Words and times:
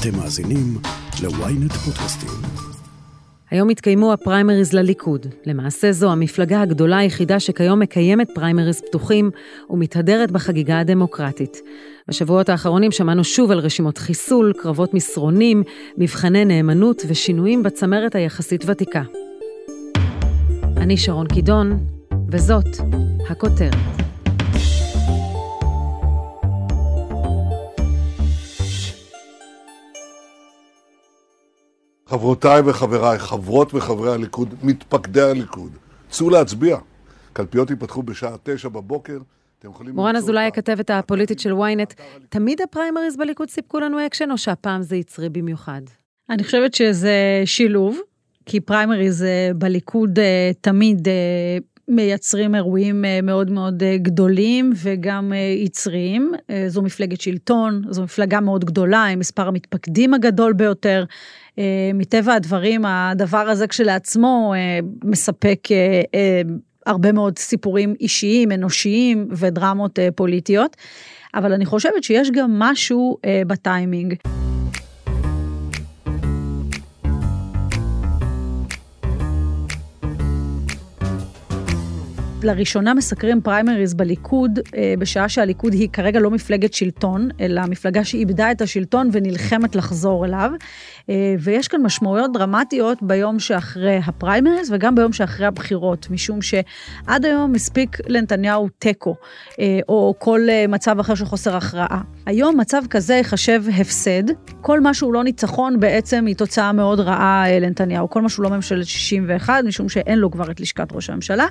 אתם 0.00 0.16
מאזינים 0.16 0.78
ל-ynet 1.22 1.72
פודקאסטים. 1.72 2.28
היום 3.50 3.68
התקיימו 3.68 4.12
הפריימריז 4.12 4.72
לליכוד. 4.72 5.26
למעשה 5.46 5.92
זו 5.92 6.12
המפלגה 6.12 6.62
הגדולה 6.62 6.98
היחידה 6.98 7.40
שכיום 7.40 7.80
מקיימת 7.80 8.28
פריימריז 8.34 8.80
פתוחים 8.80 9.30
ומתהדרת 9.70 10.30
בחגיגה 10.30 10.80
הדמוקרטית. 10.80 11.62
בשבועות 12.08 12.48
האחרונים 12.48 12.90
שמענו 12.90 13.24
שוב 13.24 13.50
על 13.50 13.58
רשימות 13.58 13.98
חיסול, 13.98 14.52
קרבות 14.62 14.94
מסרונים, 14.94 15.62
מבחני 15.96 16.44
נאמנות 16.44 17.02
ושינויים 17.08 17.62
בצמרת 17.62 18.14
היחסית 18.14 18.64
ותיקה. 18.66 19.02
אני 20.76 20.96
שרון 20.96 21.26
קידון, 21.26 21.86
וזאת 22.28 22.68
הכותרת. 23.30 24.09
חברותיי 32.10 32.62
וחבריי, 32.64 33.18
חברות 33.18 33.74
וחברי 33.74 34.12
הליכוד, 34.12 34.54
מתפקדי 34.62 35.22
הליכוד, 35.22 35.70
צאו 36.10 36.30
להצביע. 36.30 36.78
קלפיות 37.32 37.70
ייפתחו 37.70 38.02
בשעה 38.02 38.36
תשע 38.42 38.68
בבוקר. 38.68 39.18
מורן 39.92 40.16
אזולאי, 40.16 40.46
הכתבת 40.46 40.90
הפוליטית 40.90 41.40
של 41.40 41.52
ynet, 41.52 41.94
תמיד 42.28 42.60
הפריימריז 42.60 43.16
בליכוד 43.16 43.50
סיפקו 43.50 43.80
לנו 43.80 44.06
אקשן, 44.06 44.30
או 44.30 44.38
שהפעם 44.38 44.82
זה 44.82 44.96
יצרי 44.96 45.28
במיוחד? 45.28 45.80
אני 46.30 46.44
חושבת 46.44 46.74
שזה 46.74 47.42
שילוב, 47.44 47.98
כי 48.46 48.60
פריימריז 48.60 49.22
אה, 49.22 49.50
בליכוד 49.54 50.18
אה, 50.18 50.50
תמיד 50.60 51.08
אה, 51.08 51.58
מייצרים 51.88 52.54
אירועים 52.54 53.04
מאוד 53.22 53.50
מאוד 53.50 53.82
גדולים 53.96 54.72
וגם 54.82 55.32
יצריים. 55.64 56.32
זו 56.66 56.82
מפלגת 56.82 57.20
שלטון, 57.20 57.82
זו 57.90 58.02
מפלגה 58.02 58.40
מאוד 58.40 58.64
גדולה, 58.64 59.04
עם 59.04 59.18
מספר 59.18 59.48
המתפקדים 59.48 60.14
הגדול 60.14 60.52
ביותר. 60.52 61.04
מטבע 61.94 62.34
הדברים, 62.34 62.84
הדבר 62.84 63.38
הזה 63.38 63.66
כשלעצמו 63.66 64.54
מספק 65.04 65.68
הרבה 66.86 67.12
מאוד 67.12 67.38
סיפורים 67.38 67.94
אישיים, 68.00 68.52
אנושיים 68.52 69.28
ודרמות 69.30 69.98
פוליטיות. 70.14 70.76
אבל 71.34 71.52
אני 71.52 71.66
חושבת 71.66 72.04
שיש 72.04 72.30
גם 72.30 72.58
משהו 72.58 73.18
בטיימינג. 73.46 74.14
לראשונה 82.42 82.94
מסקרים 82.94 83.40
פריימריז 83.40 83.94
בליכוד, 83.94 84.58
אה, 84.76 84.94
בשעה 84.98 85.28
שהליכוד 85.28 85.72
היא 85.72 85.88
כרגע 85.92 86.20
לא 86.20 86.30
מפלגת 86.30 86.74
שלטון, 86.74 87.28
אלא 87.40 87.62
מפלגה 87.68 88.04
שאיבדה 88.04 88.50
את 88.50 88.60
השלטון 88.60 89.08
ונלחמת 89.12 89.76
לחזור 89.76 90.24
אליו. 90.24 90.50
אה, 91.10 91.34
ויש 91.38 91.68
כאן 91.68 91.82
משמעויות 91.82 92.32
דרמטיות 92.32 93.02
ביום 93.02 93.38
שאחרי 93.38 93.98
הפריימריז 94.06 94.72
וגם 94.72 94.94
ביום 94.94 95.12
שאחרי 95.12 95.46
הבחירות, 95.46 96.10
משום 96.10 96.42
שעד 96.42 97.24
היום 97.24 97.52
מספיק 97.52 97.96
לנתניהו 98.06 98.68
תיקו, 98.78 99.16
אה, 99.60 99.80
או 99.88 100.14
כל 100.18 100.40
מצב 100.68 101.00
אחר 101.00 101.14
של 101.14 101.24
חוסר 101.24 101.56
הכרעה. 101.56 102.00
היום 102.26 102.60
מצב 102.60 102.82
כזה 102.90 103.14
ייחשב 103.14 103.62
הפסד, 103.80 104.22
כל 104.60 104.80
מה 104.80 104.94
שהוא 104.94 105.12
לא 105.12 105.24
ניצחון 105.24 105.80
בעצם 105.80 106.26
היא 106.26 106.36
תוצאה 106.36 106.72
מאוד 106.72 107.00
רעה 107.00 107.44
לנתניהו, 107.60 108.10
כל 108.10 108.22
מה 108.22 108.28
שהוא 108.28 108.44
לא 108.44 108.50
ממשלת 108.50 108.86
61, 108.86 109.64
משום 109.64 109.88
שאין 109.88 110.18
לו 110.18 110.30
כבר 110.30 110.50
את 110.50 110.60
לשכת 110.60 110.92
ראש 110.92 111.10
הממשלה. 111.10 111.46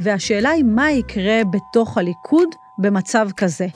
והש... 0.00 0.28
השאלה 0.28 0.50
היא 0.50 0.64
מה 0.64 0.90
יקרה 0.90 1.42
בתוך 1.50 1.98
הליכוד 1.98 2.48
במצב 2.78 3.28
כזה. 3.36 3.66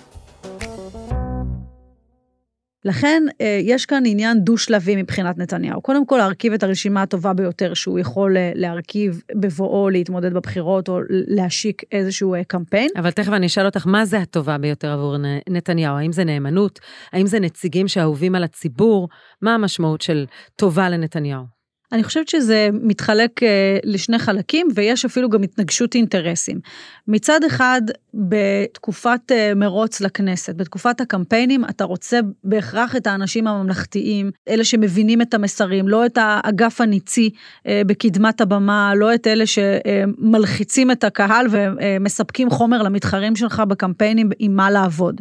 לכן 2.85 3.23
אה, 3.41 3.59
יש 3.63 3.87
כאן 3.87 4.03
עניין 4.07 4.45
דו-שלבי 4.45 4.97
מבחינת 4.97 5.39
נתניהו. 5.39 5.83
קודם 5.83 6.07
כל 6.07 6.17
להרכיב 6.17 6.53
את 6.53 6.63
הרשימה 6.63 7.03
הטובה 7.03 7.33
ביותר 7.33 7.75
שהוא 7.75 7.99
יכול 7.99 8.37
אה, 8.37 8.53
להרכיב 8.55 9.23
בבואו 9.35 9.91
להתמודד 9.91 10.35
בבחירות 10.35 10.89
או 10.89 10.99
להשיק 11.09 11.83
איזשהו 11.93 12.35
אה, 12.35 12.45
קמפיין. 12.45 12.89
אבל 12.97 13.11
תכף 13.11 13.33
אני 13.33 13.47
אשאל 13.47 13.67
אותך, 13.67 13.87
מה 13.87 14.05
זה 14.05 14.19
הטובה 14.19 14.59
ביותר 14.59 14.93
עבור 14.93 15.17
נתניהו? 15.49 15.97
האם 15.97 16.13
זה 16.13 16.25
נאמנות? 16.25 16.81
האם 17.13 17.27
זה 17.27 17.41
נציגים 17.41 17.89
שאהובים 17.89 18.35
על 18.35 18.45
הציבור? 18.45 19.09
מה 19.43 19.55
המשמעות 19.55 20.01
של 20.01 20.27
טובה 20.57 20.89
לנתניהו? 20.89 21.62
אני 21.93 22.05
חושבת 22.05 22.29
שזה 22.29 22.69
מתחלק 22.73 23.43
אה, 23.43 23.79
לשני 23.85 24.19
חלקים 24.19 24.69
ויש 24.75 25.05
אפילו 25.05 25.29
גם 25.29 25.43
התנגשות 25.43 25.95
אינטרסים. 25.95 26.61
מצד 27.09 27.45
אחד, 27.45 27.83
בתקופת 28.15 29.21
אה, 29.33 29.55
מרוץ 29.57 30.01
לכנסת, 30.01 30.55
בתקופת 30.55 31.01
הקמפיינים, 31.01 31.65
אתה 31.65 31.85
רוצה 31.85 32.21
בהכרח 32.45 32.97
את 32.97 33.07
האנשים 33.07 33.47
הממלכתיים, 33.47 34.31
אלה 34.49 34.65
שמבינים 34.65 35.23
את 35.23 35.35
המסרים, 35.35 35.89
לא 35.89 36.07
את 36.07 36.19
האגף 36.21 36.81
הניצי 36.81 37.31
אה, 37.67 37.83
בקדמת 37.87 38.41
הבמה, 38.41 38.93
לא 38.97 39.15
את 39.15 39.27
אלה 39.27 39.45
שמלחיצים 39.47 40.91
את 40.91 41.05
הקהל 41.05 41.47
ומספקים 41.51 42.51
חומר 42.51 42.83
למתחרים 42.83 43.37
שלך 43.37 43.63
בקמפיינים 43.69 44.31
עם 44.39 44.57
מה 44.57 44.71
לעבוד. 44.71 45.21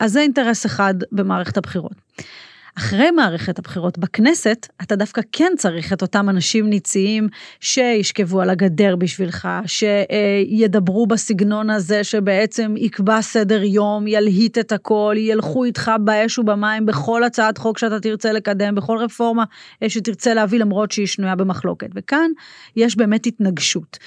אז 0.00 0.12
זה 0.12 0.20
אינטרס 0.20 0.66
אחד 0.66 0.94
במערכת 1.12 1.56
הבחירות. 1.56 1.92
אחרי 2.78 3.10
מערכת 3.10 3.58
הבחירות 3.58 3.98
בכנסת, 3.98 4.66
אתה 4.82 4.96
דווקא 4.96 5.22
כן 5.32 5.52
צריך 5.58 5.92
את 5.92 6.02
אותם 6.02 6.28
אנשים 6.28 6.70
ניציים 6.70 7.28
שישכבו 7.60 8.40
על 8.40 8.50
הגדר 8.50 8.96
בשבילך, 8.96 9.48
שידברו 9.66 11.06
בסגנון 11.06 11.70
הזה 11.70 12.04
שבעצם 12.04 12.74
יקבע 12.76 13.22
סדר 13.22 13.62
יום, 13.62 14.06
ילהיט 14.06 14.58
את 14.58 14.72
הכל, 14.72 15.14
ילכו 15.18 15.64
איתך 15.64 15.90
באש 16.00 16.38
ובמים 16.38 16.86
בכל 16.86 17.24
הצעת 17.24 17.58
חוק 17.58 17.78
שאתה 17.78 18.00
תרצה 18.00 18.32
לקדם, 18.32 18.74
בכל 18.74 18.98
רפורמה 18.98 19.44
שתרצה 19.88 20.34
להביא 20.34 20.58
למרות 20.58 20.92
שהיא 20.92 21.06
שנויה 21.06 21.34
במחלוקת. 21.34 21.88
וכאן 21.94 22.30
יש 22.76 22.96
באמת 22.96 23.26
התנגשות. 23.26 23.98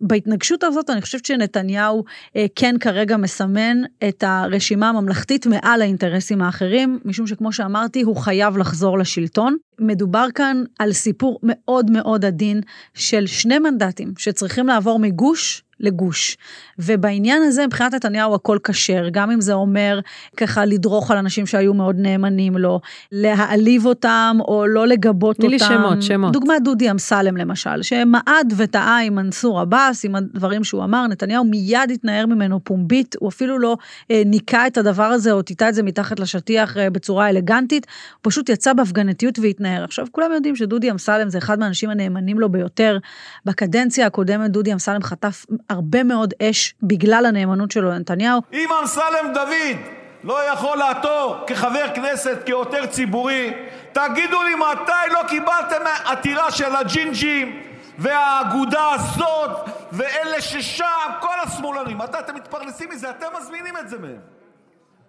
בהתנגשות 0.00 0.64
הזאת 0.64 0.90
אני 0.90 1.00
חושבת 1.00 1.24
שנתניהו 1.24 2.04
אה, 2.36 2.46
כן 2.56 2.74
כרגע 2.80 3.16
מסמן 3.16 3.76
את 4.08 4.24
הרשימה 4.26 4.88
הממלכתית 4.88 5.46
מעל 5.46 5.82
האינטרסים 5.82 6.42
האחרים, 6.42 6.98
משום 7.04 7.26
שכמו 7.26 7.52
שאמרתי, 7.52 8.02
הוא 8.02 8.13
הוא 8.14 8.22
חייב 8.22 8.56
לחזור 8.58 8.98
לשלטון. 8.98 9.56
מדובר 9.78 10.26
כאן 10.34 10.64
על 10.78 10.92
סיפור 10.92 11.38
מאוד 11.42 11.90
מאוד 11.90 12.24
עדין 12.24 12.60
של 12.94 13.26
שני 13.26 13.58
מנדטים 13.58 14.12
שצריכים 14.18 14.66
לעבור 14.66 14.98
מגוש 14.98 15.62
לגוש. 15.80 16.36
ובעניין 16.78 17.42
הזה 17.42 17.66
מבחינת 17.66 17.94
נתניהו 17.94 18.34
הכל 18.34 18.58
כשר, 18.64 19.08
גם 19.10 19.30
אם 19.30 19.40
זה 19.40 19.52
אומר 19.52 20.00
ככה 20.36 20.64
לדרוך 20.64 21.10
על 21.10 21.18
אנשים 21.18 21.46
שהיו 21.46 21.74
מאוד 21.74 21.96
נאמנים 21.98 22.56
לו, 22.56 22.80
להעליב 23.12 23.86
אותם 23.86 24.36
או 24.40 24.66
לא 24.66 24.86
לגבות 24.86 25.36
אותם. 25.36 25.48
תני 25.48 25.52
לי 25.52 25.58
שמות, 25.58 26.02
שמות. 26.02 26.32
דוגמת 26.32 26.62
דודי 26.64 26.90
אמסלם 26.90 27.36
למשל, 27.36 27.82
שמעד 27.82 28.54
וטעה 28.56 29.02
עם 29.02 29.14
מנסור 29.14 29.60
עבאס, 29.60 30.04
עם 30.04 30.14
הדברים 30.14 30.64
שהוא 30.64 30.84
אמר, 30.84 31.06
נתניהו 31.06 31.44
מיד 31.44 31.90
התנער 31.92 32.26
ממנו 32.26 32.60
פומבית, 32.64 33.16
הוא 33.20 33.28
אפילו 33.28 33.58
לא 33.58 33.76
אה, 34.10 34.22
ניקה 34.26 34.66
את 34.66 34.78
הדבר 34.78 35.04
הזה 35.04 35.32
או 35.32 35.42
טיטה 35.42 35.68
את 35.68 35.74
זה 35.74 35.82
מתחת 35.82 36.20
לשטיח 36.20 36.76
אה, 36.76 36.90
בצורה 36.90 37.28
אלגנטית, 37.28 37.86
הוא 38.12 38.20
פשוט 38.22 38.48
יצא 38.48 38.72
בהפגנתיות 38.72 39.38
והתנער. 39.38 39.84
עכשיו 39.84 40.06
כולם 40.12 40.32
יודעים 40.32 40.56
שדודי 40.56 40.90
אמסלם 40.90 41.28
זה 41.28 41.38
אחד 41.38 41.58
מהאנשים 41.58 41.90
הנאמנים 41.90 42.38
לו 42.38 42.48
ביותר. 42.48 42.98
בקדנציה 43.44 44.06
הקודמת 44.06 44.50
דודי 44.50 44.72
אמסלם 44.72 45.02
חטף 45.02 45.46
הרבה 45.70 46.02
מאוד 46.02 46.34
אש 46.42 46.74
בגלל 46.82 47.26
הנאמנות 47.26 47.70
שלו 47.70 47.90
לנתניהו. 47.90 48.40
אם 48.52 48.68
אמסלם 48.80 49.32
דוד 49.34 49.76
לא 50.24 50.52
יכול 50.52 50.78
לעתור 50.78 51.36
כחבר 51.46 51.86
כנסת, 51.94 52.38
כעותר 52.46 52.86
ציבורי, 52.86 53.52
תגידו 53.92 54.42
לי 54.42 54.54
מתי 54.54 55.12
לא 55.12 55.20
קיבלתם 55.28 55.84
עתירה 56.04 56.50
של 56.50 56.76
הג'ינג'ים 56.76 57.62
והאגודה 57.98 58.90
הזאת 58.94 59.50
ואלה 59.92 60.40
ששם, 60.40 60.84
כל 61.20 61.40
השמאלנים. 61.42 61.98
מתי 61.98 62.18
אתם 62.18 62.34
מתפרנסים 62.34 62.88
מזה? 62.90 63.10
אתם 63.10 63.26
מזמינים 63.40 63.76
את 63.76 63.88
זה 63.88 63.98
מהם. 63.98 64.33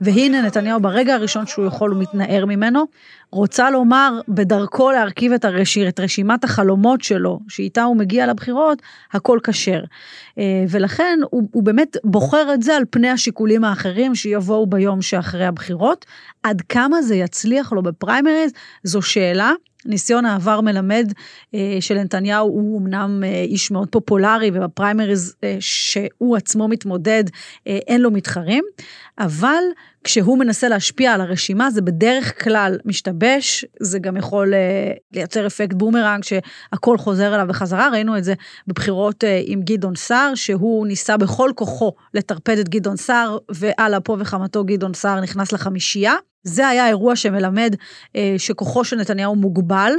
והנה 0.01 0.41
נתניהו 0.41 0.79
ברגע 0.79 1.13
הראשון 1.13 1.47
שהוא 1.47 1.66
יכול 1.66 1.91
הוא 1.91 2.01
מתנער 2.01 2.45
ממנו, 2.45 2.85
רוצה 3.31 3.71
לומר 3.71 4.19
בדרכו 4.27 4.92
להרכיב 4.92 5.31
את, 5.31 5.45
הרש... 5.45 5.77
את 5.77 6.00
רשימת 6.00 6.44
החלומות 6.44 7.01
שלו, 7.01 7.39
שאיתה 7.47 7.83
הוא 7.83 7.95
מגיע 7.97 8.27
לבחירות, 8.27 8.81
הכל 9.13 9.39
כשר. 9.44 9.83
אה, 10.38 10.63
ולכן 10.69 11.19
הוא, 11.30 11.50
הוא 11.51 11.63
באמת 11.63 11.97
בוחר 12.03 12.53
את 12.53 12.62
זה 12.62 12.75
על 12.75 12.83
פני 12.89 13.09
השיקולים 13.09 13.63
האחרים 13.63 14.15
שיבואו 14.15 14.68
ביום 14.68 15.01
שאחרי 15.01 15.45
הבחירות. 15.45 16.06
עד 16.44 16.62
כמה 16.69 17.01
זה 17.01 17.15
יצליח 17.15 17.74
לו 17.74 17.83
בפריימריז, 17.83 18.51
זו 18.83 19.01
שאלה. 19.01 19.51
ניסיון 19.85 20.25
העבר 20.25 20.61
מלמד 20.61 21.13
אה, 21.55 21.77
שלנתניהו 21.79 22.47
הוא 22.47 22.81
אמנם 22.81 23.23
אה, 23.25 23.41
איש 23.41 23.71
מאוד 23.71 23.89
פופולרי 23.89 24.51
ובפריימריז 24.53 25.35
אה, 25.43 25.57
שהוא 25.59 26.37
עצמו 26.37 26.67
מתמודד 26.67 27.23
אה, 27.67 27.79
אין 27.87 28.01
לו 28.01 28.11
מתחרים, 28.11 28.63
אבל 29.19 29.63
כשהוא 30.05 30.39
מנסה 30.39 30.69
להשפיע 30.69 31.13
על 31.13 31.21
הרשימה 31.21 31.71
זה 31.71 31.81
בדרך 31.81 32.43
כלל 32.43 32.77
משתבש, 32.85 33.65
זה 33.79 33.99
גם 33.99 34.17
יכול 34.17 34.53
אה, 34.53 34.91
לייצר 35.13 35.47
אפקט 35.47 35.73
בומרנג 35.73 36.23
שהכל 36.23 36.97
חוזר 36.97 37.35
אליו 37.35 37.47
בחזרה, 37.47 37.89
ראינו 37.89 38.17
את 38.17 38.23
זה 38.23 38.33
בבחירות 38.67 39.23
אה, 39.23 39.41
עם 39.45 39.61
גדעון 39.61 39.95
סער, 39.95 40.35
שהוא 40.35 40.87
ניסה 40.87 41.17
בכל 41.17 41.51
כוחו 41.55 41.91
לטרפד 42.13 42.57
את 42.57 42.69
גדעון 42.69 42.97
סער, 42.97 43.37
ועל 43.51 43.97
אפו 43.97 44.19
וחמתו 44.19 44.63
גדעון 44.63 44.93
סער 44.93 45.21
נכנס 45.21 45.51
לחמישייה. 45.51 46.13
זה 46.45 46.68
היה 46.68 46.88
אירוע 46.88 47.15
שמלמד 47.15 47.75
אה, 48.15 48.36
שכוחו 48.38 48.83
של 48.83 48.95
נתניהו 48.95 49.36
מוגבל 49.36 49.92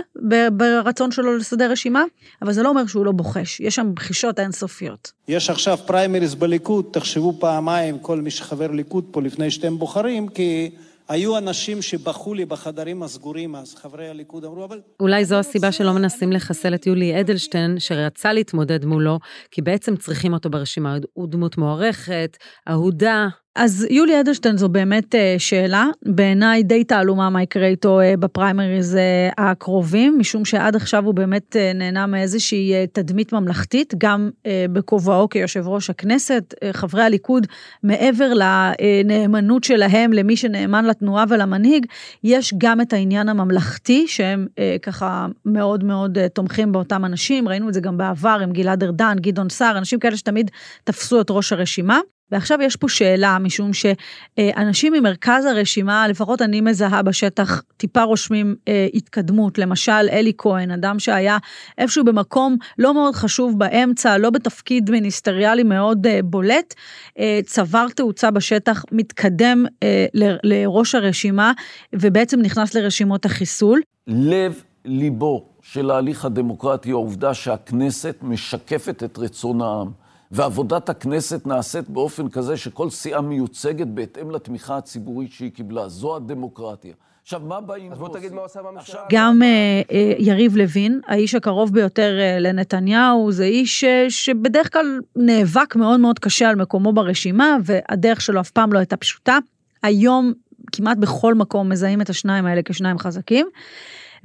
ברצון 0.53 1.11
שלו 1.11 1.37
לסדר 1.37 1.71
רשימה, 1.71 2.05
אבל 2.43 2.53
זה 2.53 2.63
לא 2.63 2.69
אומר 2.69 2.87
שהוא 2.87 3.05
לא 3.05 3.13
בוחש, 3.13 3.61
יש 3.61 3.75
שם 3.75 3.93
בחישות 3.95 4.41
אינסופיות. 4.41 5.13
יש 5.29 5.51
עכשיו 5.51 5.79
פריימריז 5.87 6.35
בליכוד, 6.35 6.85
תחשבו 6.93 7.37
פעמיים 7.41 7.99
כל 7.99 8.21
מי 8.21 8.31
שחבר 8.31 8.71
ליכוד 8.71 9.05
פה 9.11 9.23
לפני 9.23 9.51
שאתם 9.51 9.79
בוחרים, 9.79 10.29
כי... 10.29 10.71
היו 11.09 11.39
אנשים 11.39 11.83
שבכו 11.83 12.35
לי 12.35 12.45
בחדרים 12.45 13.03
הסגורים 13.03 13.57
אז, 13.57 13.75
חברי 13.75 14.09
הליכוד 14.09 14.45
אמרו, 14.45 14.65
אבל... 14.65 14.81
אולי 15.01 15.25
זו 15.25 15.37
הסיבה 15.37 15.73
שלא 15.73 15.93
מנסים 15.93 16.33
לחסל 16.33 16.75
את 16.75 16.87
יולי 16.87 17.21
אדלשטיין, 17.21 17.79
שרצה 17.79 18.33
להתמודד 18.33 18.85
מולו, 18.85 19.19
כי 19.51 19.63
בעצם 19.63 19.97
צריכים 19.97 20.33
אותו 20.33 20.51
ברשימה. 20.51 20.97
הוא 21.13 21.29
דמות 21.29 21.59
מוערכת, 21.59 22.37
אהודה, 22.69 23.29
אז 23.59 23.87
יולי 23.91 24.21
אדלשטיין 24.21 24.57
זו 24.57 24.69
באמת 24.69 25.15
אה, 25.15 25.35
שאלה, 25.39 25.87
בעיניי 26.05 26.63
די 26.63 26.85
תעלומה 26.85 27.31
מה 27.31 27.43
יקרה 27.43 27.67
איתו 27.67 28.01
אה, 28.01 28.15
בפריימריז 28.17 28.97
אה, 28.97 29.29
הקרובים, 29.39 30.19
משום 30.19 30.45
שעד 30.45 30.77
עכשיו 30.77 31.05
הוא 31.05 31.15
באמת 31.15 31.57
נהנה 31.75 32.07
מאיזושהי 32.07 32.73
תדמית 32.93 33.33
ממלכתית, 33.33 33.95
גם 33.99 34.31
בכובעו 34.73 35.29
כיושב 35.29 35.69
ראש 35.69 35.91
הכנסת, 35.91 36.55
חברי 36.73 37.03
הליכוד, 37.03 37.47
מעבר 37.83 38.33
לנאמנות 38.35 39.65
שלהם 39.65 40.13
למי 40.13 40.37
שנאמן 40.37 40.85
לתנועה 40.85 41.25
ולמנהיג, 41.29 41.87
יש 42.25 42.55
גם 42.59 42.81
את 42.81 42.93
העניין 42.93 43.29
הממלכתי, 43.29 44.05
שהם 44.09 44.47
ככה 44.83 45.27
מאוד 45.45 45.85
מאוד 45.85 46.19
תומכים 46.35 46.73
באותם 46.73 47.05
אנשים, 47.05 47.49
ראינו 47.49 47.69
את 47.69 47.75
זה 47.75 47.81
גם 47.81 47.97
בעבר 47.97 48.39
עם 48.43 48.53
גלעד 48.53 48.85
ארדן, 48.85 49.17
גדעון 49.21 49.49
סער, 49.49 49.79
אנשים 49.79 49.99
כאלה 49.99 50.17
שתמיד 50.17 50.51
תפסו 50.85 51.21
את 51.21 51.27
ראש 51.31 51.53
הרשימה. 51.53 52.01
ועכשיו 52.33 52.59
יש 52.63 52.77
פה 52.77 52.89
שאלה, 52.89 53.39
משום 53.39 53.71
שאנשים 53.73 54.93
ממרכז 54.93 55.45
הרשימה, 55.45 56.09
לפחות 56.09 56.43
אני 56.43 56.61
מזהה 56.61 57.03
בשטח, 57.03 57.63
טיפה 57.77 58.03
רושמים 58.03 58.55
אה, 58.69 58.87
התקדמות. 58.95 59.59
למשל, 59.59 59.93
אלי 59.93 60.33
כהן, 60.39 60.71
אדם 60.71 60.99
שהיה 60.99 61.39
איפשהו 61.79 62.05
במקום 62.05 62.57
לא 62.79 62.95
מאוד 62.95 63.15
חשוב 63.15 63.59
באמצע, 63.59 64.19
לא 64.19 64.31
בתפקיד 64.31 64.91
מיניסטריאלי 64.91 65.63
מאוד 65.63 66.07
אה, 66.07 66.21
בולט, 66.25 66.75
אה, 67.19 67.41
צבר 67.47 67.87
תאוצה 67.89 68.31
בשטח, 68.31 68.85
מתקדם 68.93 69.65
אה, 69.83 70.07
ל, 70.15 70.37
לראש 70.43 70.95
הרשימה, 70.95 71.53
ובעצם 71.93 72.41
נכנס 72.41 72.75
לרשימות 72.75 73.25
החיסול. 73.25 73.81
לב 74.07 74.63
ליבו 74.85 75.49
של 75.63 75.91
ההליך 75.91 76.25
הדמוקרטי, 76.25 76.91
העובדה 76.91 77.35
שהכנסת 77.35 78.17
משקפת 78.23 79.03
את 79.03 79.19
רצון 79.19 79.61
העם. 79.61 80.06
ועבודת 80.37 80.89
הכנסת 80.89 81.47
נעשית 81.47 81.89
באופן 81.89 82.29
כזה 82.29 82.57
שכל 82.57 82.91
סיעה 82.91 83.21
מיוצגת 83.21 83.87
בהתאם 83.87 84.31
לתמיכה 84.31 84.77
הציבורית 84.77 85.33
שהיא 85.33 85.53
קיבלה. 85.53 85.89
זו 85.89 86.17
הדמוקרטיה. 86.17 86.95
עכשיו, 87.23 87.41
מה 87.41 87.61
באים 87.61 87.93
אז 87.93 87.99
בוא 87.99 88.09
תגיד 88.09 88.33
מה 88.33 88.41
עושה 88.41 88.63
בממשלה. 88.63 89.01
גם 89.13 89.43
אה, 89.43 89.49
אה, 89.93 90.13
יריב 90.19 90.57
לוין, 90.57 91.01
האיש 91.07 91.35
הקרוב 91.35 91.73
ביותר 91.73 92.19
אה, 92.21 92.39
לנתניהו, 92.39 93.33
זה 93.33 93.45
איש 93.45 93.85
שבדרך 94.09 94.73
כלל 94.73 95.01
נאבק 95.17 95.77
מאוד 95.77 96.01
מאוד 96.01 96.19
קשה 96.19 96.49
על 96.49 96.57
מקומו 96.57 96.93
ברשימה, 96.93 97.57
והדרך 97.65 98.21
שלו 98.21 98.41
אף 98.41 98.51
פעם 98.51 98.73
לא 98.73 98.79
הייתה 98.79 98.97
פשוטה. 98.97 99.39
היום 99.83 100.33
כמעט 100.73 100.99
בכל 100.99 101.35
מקום 101.35 101.69
מזהים 101.69 102.01
את 102.01 102.11
השניים 102.11 102.47
האלה 102.47 102.61
כשניים 102.65 102.99
חזקים. 102.99 103.47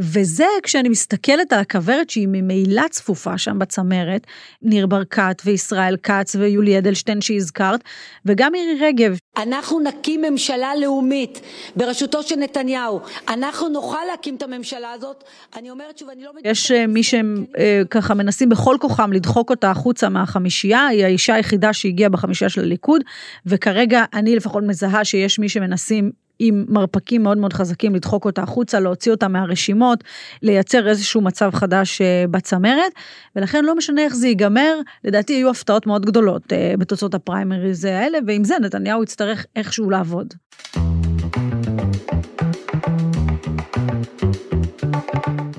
וזה 0.01 0.45
כשאני 0.63 0.89
מסתכלת 0.89 1.53
על 1.53 1.59
הכוורת 1.59 2.09
שהיא 2.09 2.27
ממילא 2.31 2.87
צפופה 2.89 3.37
שם 3.37 3.59
בצמרת, 3.59 4.27
ניר 4.61 4.87
ברקת 4.87 5.41
וישראל 5.45 5.97
כץ 6.03 6.35
ויולי 6.35 6.77
אדלשטיין 6.77 7.21
שהזכרת, 7.21 7.83
וגם 8.25 8.51
מירי 8.51 8.77
רגב. 8.85 9.17
אנחנו 9.37 9.79
נקים 9.79 10.21
ממשלה 10.21 10.75
לאומית 10.75 11.41
בראשותו 11.75 12.23
של 12.23 12.35
נתניהו. 12.35 12.99
אנחנו 13.27 13.69
נוכל 13.69 13.97
להקים 14.11 14.35
את 14.35 14.43
הממשלה 14.43 14.91
הזאת. 14.91 15.23
אני 15.57 15.69
אומרת 15.69 15.97
שוב, 15.97 16.09
אני 16.09 16.23
לא... 16.23 16.31
יש 16.43 16.71
אה, 16.71 16.87
מי 16.87 17.03
שהם 17.03 17.45
אה, 17.57 17.81
ככה 17.89 18.13
מנסים 18.13 18.49
בכל 18.49 18.77
כוחם 18.81 19.13
לדחוק 19.13 19.49
אותה 19.49 19.71
החוצה 19.71 20.09
מהחמישייה, 20.09 20.87
היא 20.87 21.05
האישה 21.05 21.35
היחידה 21.35 21.73
שהגיעה 21.73 22.09
בחמישייה 22.09 22.49
של 22.49 22.61
הליכוד, 22.61 23.01
וכרגע 23.45 24.03
אני 24.13 24.35
לפחות 24.35 24.63
מזהה 24.63 25.05
שיש 25.05 25.39
מי 25.39 25.49
שמנסים 25.49 26.11
עם 26.43 26.65
מרפקים 26.69 27.23
מאוד 27.23 27.37
מאוד 27.37 27.53
חזקים 27.53 27.95
לדחוק 27.95 28.25
אותה 28.25 28.41
החוצה, 28.41 28.79
להוציא 28.79 29.11
אותה 29.11 29.27
מהרשימות, 29.27 30.03
לייצר 30.41 30.87
איזשהו 30.89 31.21
מצב 31.21 31.51
חדש 31.53 32.01
אה, 32.01 32.25
בצמרת, 32.31 32.91
ולכן 33.35 33.65
לא 33.65 33.75
משנה 33.75 34.01
איך 34.01 34.15
זה 34.15 34.27
ייגמר, 34.27 34.79
לדעתי 35.03 35.33
יהיו 35.33 35.49
הפתעות 35.49 35.87
מאוד 35.87 36.05
גדולות 36.05 36.53
אה, 36.53 36.73
בתוצאות 36.77 37.13
הפריימריז 37.13 37.85
האלה, 37.85 38.17
ועם 38.27 38.43
זה 38.43 38.55
נתניהו 38.61 39.03
יצטרך 39.03 39.45
איכשהו 39.55 39.89
לעבוד. 39.89 40.33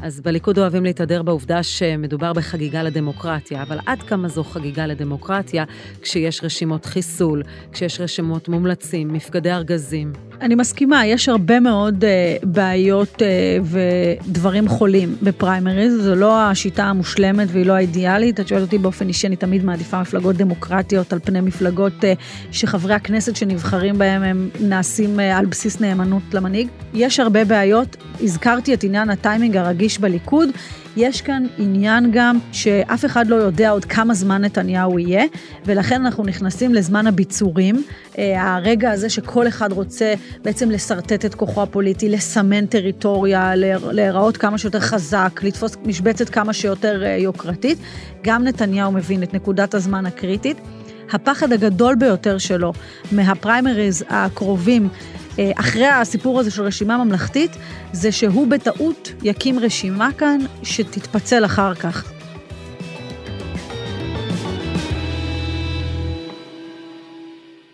אז 0.02 0.20
בליכוד 0.20 0.58
אוהבים 0.58 0.84
להתהדר 0.84 1.22
בעובדה 1.22 1.62
שמדובר 1.62 2.32
בחגיגה 2.32 2.82
לדמוקרטיה, 2.82 3.62
אבל 3.62 3.78
עד 3.86 4.02
כמה 4.02 4.28
זו 4.28 4.44
חגיגה 4.44 4.86
לדמוקרטיה 4.86 5.64
כשיש 6.02 6.44
רשימות 6.44 6.86
חיסול, 6.86 7.42
כשיש 7.72 8.00
רשימות 8.00 8.48
מומלצים, 8.48 9.08
מפקדי 9.08 9.52
ארגזים? 9.52 10.31
אני 10.42 10.54
מסכימה, 10.54 11.06
יש 11.06 11.28
הרבה 11.28 11.60
מאוד 11.60 12.04
uh, 12.04 12.46
בעיות 12.46 13.14
uh, 13.14 13.64
ודברים 13.64 14.68
חולים 14.68 15.16
בפריימריז, 15.22 16.02
זו 16.02 16.14
לא 16.14 16.40
השיטה 16.42 16.84
המושלמת 16.84 17.48
והיא 17.50 17.66
לא 17.66 17.72
האידיאלית. 17.72 18.40
את 18.40 18.48
שואלת 18.48 18.62
אותי 18.62 18.78
באופן 18.78 19.08
אישי, 19.08 19.26
אני 19.26 19.36
תמיד 19.36 19.64
מעדיפה 19.64 20.00
מפלגות 20.00 20.36
דמוקרטיות 20.36 21.12
על 21.12 21.18
פני 21.24 21.40
מפלגות 21.40 21.92
uh, 22.00 22.06
שחברי 22.52 22.94
הכנסת 22.94 23.36
שנבחרים 23.36 23.98
בהם 23.98 24.22
הם 24.22 24.48
נעשים 24.60 25.18
uh, 25.18 25.22
על 25.22 25.46
בסיס 25.46 25.80
נאמנות 25.80 26.22
למנהיג. 26.32 26.68
יש 26.94 27.20
הרבה 27.20 27.44
בעיות, 27.44 27.96
הזכרתי 28.20 28.74
את 28.74 28.84
עניין 28.84 29.10
הטיימינג 29.10 29.56
הרגיש 29.56 29.98
בליכוד. 29.98 30.48
יש 30.96 31.22
כאן 31.22 31.46
עניין 31.58 32.10
גם 32.12 32.38
שאף 32.52 33.04
אחד 33.04 33.26
לא 33.26 33.36
יודע 33.36 33.70
עוד 33.70 33.84
כמה 33.84 34.14
זמן 34.14 34.44
נתניהו 34.44 34.98
יהיה, 34.98 35.24
ולכן 35.66 36.06
אנחנו 36.06 36.24
נכנסים 36.24 36.74
לזמן 36.74 37.06
הביצורים. 37.06 37.82
אה, 38.18 38.54
הרגע 38.54 38.90
הזה 38.90 39.10
שכל 39.10 39.48
אחד 39.48 39.72
רוצה 39.72 40.14
בעצם 40.42 40.70
לשרטט 40.70 41.24
את 41.24 41.34
כוחו 41.34 41.62
הפוליטי, 41.62 42.08
לסמן 42.08 42.66
טריטוריה, 42.66 43.52
להיראות 43.92 44.36
כמה 44.36 44.58
שיותר 44.58 44.80
חזק, 44.80 45.40
לתפוס 45.42 45.76
משבצת 45.84 46.28
כמה 46.28 46.52
שיותר 46.52 47.02
אה, 47.04 47.16
יוקרתית. 47.16 47.78
גם 48.22 48.44
נתניהו 48.44 48.92
מבין 48.92 49.22
את 49.22 49.34
נקודת 49.34 49.74
הזמן 49.74 50.06
הקריטית. 50.06 50.56
הפחד 51.12 51.52
הגדול 51.52 51.94
ביותר 51.94 52.38
שלו 52.38 52.72
מהפריימריז 53.12 54.04
הקרובים 54.08 54.88
אה, 55.38 55.50
אחרי 55.54 55.86
הסיפור 55.86 56.40
הזה 56.40 56.50
של 56.50 56.62
רשימה 56.62 57.04
ממלכתית, 57.04 57.50
זה 57.92 58.12
שהוא 58.12 58.46
בטעות 58.46 59.12
יקים 59.22 59.58
רשימה 59.58 60.08
כאן 60.18 60.38
שתתפצל 60.62 61.44
אחר 61.44 61.74
כך. 61.74 62.12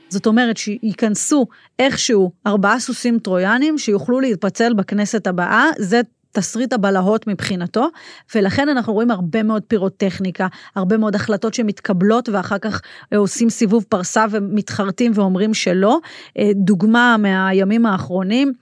זאת 0.09 0.27
אומרת 0.27 0.57
שייכנסו 0.57 1.47
איכשהו 1.79 2.33
ארבעה 2.47 2.81
סוסים 2.81 3.19
טרויאנים 3.19 3.79
שיוכלו 3.79 4.21
להתפצל 4.21 4.73
בכנסת 4.75 5.27
הבאה, 5.27 5.65
זה 5.79 6.01
תסריט 6.33 6.73
הבלהות 6.73 7.27
מבחינתו, 7.27 7.89
ולכן 8.35 8.69
אנחנו 8.69 8.93
רואים 8.93 9.11
הרבה 9.11 9.43
מאוד 9.43 9.63
פירוטכניקה, 9.63 10.47
הרבה 10.75 10.97
מאוד 10.97 11.15
החלטות 11.15 11.55
שמתקבלות 11.55 12.29
ואחר 12.29 12.59
כך 12.59 12.81
אה, 13.13 13.19
עושים 13.19 13.51
סיבוב 13.51 13.85
פרסה 13.89 14.25
ומתחרטים 14.31 15.13
ואומרים 15.15 15.55
שלא. 15.55 15.99
אה, 16.39 16.51
דוגמה 16.55 17.17
מהימים 17.19 17.87
האחרונים, 17.87 18.53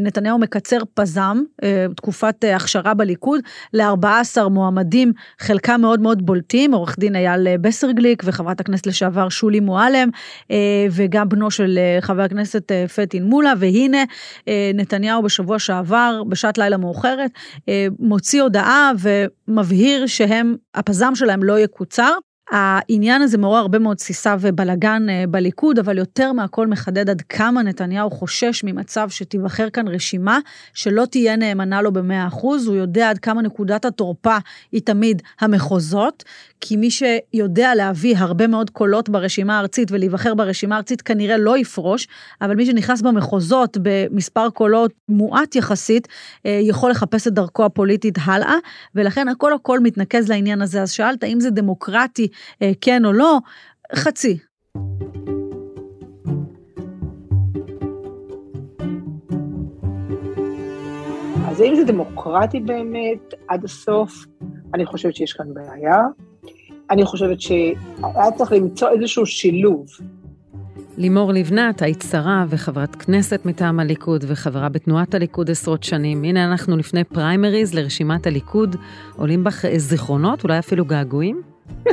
נתניהו 0.00 0.38
מקצר 0.38 0.78
פזם, 0.94 1.42
אה, 1.62 1.86
תקופת 1.96 2.44
אה, 2.44 2.56
הכשרה 2.56 2.94
בליכוד, 2.94 3.40
ל-14 3.72 4.48
מועמדים, 4.48 5.12
חלקם 5.38 5.80
מאוד 5.80 6.00
מאוד 6.00 6.26
בולטים, 6.26 6.74
עורך 6.74 6.96
דין 6.98 7.16
אייל 7.16 7.56
בסרגליק 7.56 8.22
וחברת 8.26 8.60
הכנסת 8.60 8.86
לשעבר 8.86 9.28
שולי 9.28 9.60
מועלם, 9.60 10.08
וגם 10.90 11.28
בנו 11.28 11.50
של 11.50 11.78
חבר 12.00 12.22
הכנסת 12.22 12.72
פטין 12.94 13.24
מולה, 13.24 13.52
והנה 13.58 14.04
נתניהו 14.74 15.22
בשבוע 15.22 15.58
שעבר, 15.58 16.22
בשעת 16.28 16.58
לילה 16.58 16.76
מאוחרת, 16.76 17.30
מוציא 17.98 18.42
הודעה 18.42 18.92
ומבהיר 18.98 20.06
שהם, 20.06 20.56
הפזם 20.74 21.14
שלהם 21.14 21.42
לא 21.42 21.58
יקוצר. 21.58 22.12
העניין 22.50 23.22
הזה 23.22 23.38
מעורר 23.38 23.58
הרבה 23.58 23.78
מאוד 23.78 23.96
תסיסה 23.96 24.36
ובלגן 24.40 25.06
אה, 25.08 25.24
בליכוד, 25.28 25.78
אבל 25.78 25.98
יותר 25.98 26.32
מהכל 26.32 26.66
מחדד 26.66 27.10
עד 27.10 27.22
כמה 27.22 27.62
נתניהו 27.62 28.10
חושש 28.10 28.64
ממצב 28.64 29.08
שתיבחר 29.10 29.70
כאן 29.70 29.88
רשימה 29.88 30.38
שלא 30.74 31.04
תהיה 31.10 31.36
נאמנה 31.36 31.82
לו 31.82 31.92
במאה 31.92 32.26
אחוז, 32.26 32.66
הוא 32.66 32.76
יודע 32.76 33.10
עד 33.10 33.18
כמה 33.18 33.42
נקודת 33.42 33.84
התורפה 33.84 34.36
היא 34.72 34.82
תמיד 34.84 35.22
המחוזות, 35.40 36.24
כי 36.60 36.76
מי 36.76 36.88
שיודע 36.90 37.74
להביא 37.74 38.16
הרבה 38.18 38.46
מאוד 38.46 38.70
קולות 38.70 39.08
ברשימה 39.08 39.56
הארצית 39.56 39.92
ולהיבחר 39.92 40.34
ברשימה 40.34 40.74
הארצית 40.74 41.02
כנראה 41.02 41.36
לא 41.36 41.58
יפרוש, 41.58 42.08
אבל 42.40 42.54
מי 42.56 42.66
שנכנס 42.66 43.02
במחוזות 43.02 43.76
במספר 43.82 44.50
קולות 44.50 44.92
מועט 45.08 45.56
יחסית, 45.56 46.08
אה, 46.46 46.60
יכול 46.62 46.90
לחפש 46.90 47.26
את 47.26 47.32
דרכו 47.32 47.64
הפוליטית 47.64 48.18
הלאה, 48.24 48.54
ולכן 48.94 49.28
הכל 49.28 49.52
הכל 49.52 49.80
מתנקז 49.80 50.28
לעניין 50.28 50.62
הזה. 50.62 50.82
אז 50.82 50.90
שאלת 50.90 51.22
האם 51.22 51.40
זה 51.40 51.50
דמוקרטי, 51.50 52.28
אה, 52.62 52.72
כן 52.80 53.04
או 53.04 53.12
לא? 53.12 53.38
חצי. 53.94 54.38
אז 61.48 61.60
האם 61.60 61.74
זה 61.74 61.84
דמוקרטי 61.84 62.60
באמת 62.60 63.34
עד 63.48 63.64
הסוף? 63.64 64.26
אני 64.74 64.86
חושבת 64.86 65.16
שיש 65.16 65.32
כאן 65.32 65.54
בעיה. 65.54 65.98
אני 66.90 67.04
חושבת 67.04 67.40
שהיה 67.40 68.32
צריך 68.36 68.52
למצוא 68.52 68.88
איזשהו 68.88 69.26
שילוב. 69.26 69.86
לימור 70.98 71.32
לבנת, 71.32 71.82
היית 71.82 72.04
שרה 72.10 72.44
וחברת 72.48 72.96
כנסת 72.96 73.40
מטעם 73.44 73.80
הליכוד 73.80 74.24
וחברה 74.28 74.68
בתנועת 74.68 75.14
הליכוד 75.14 75.50
עשרות 75.50 75.82
שנים. 75.82 76.24
הנה 76.24 76.44
אנחנו 76.44 76.76
לפני 76.76 77.04
פריימריז 77.04 77.74
לרשימת 77.74 78.26
הליכוד. 78.26 78.76
עולים 79.16 79.44
בך 79.44 79.64
זיכרונות, 79.76 80.44
אולי 80.44 80.58
אפילו 80.58 80.84
געגועים? 80.84 81.42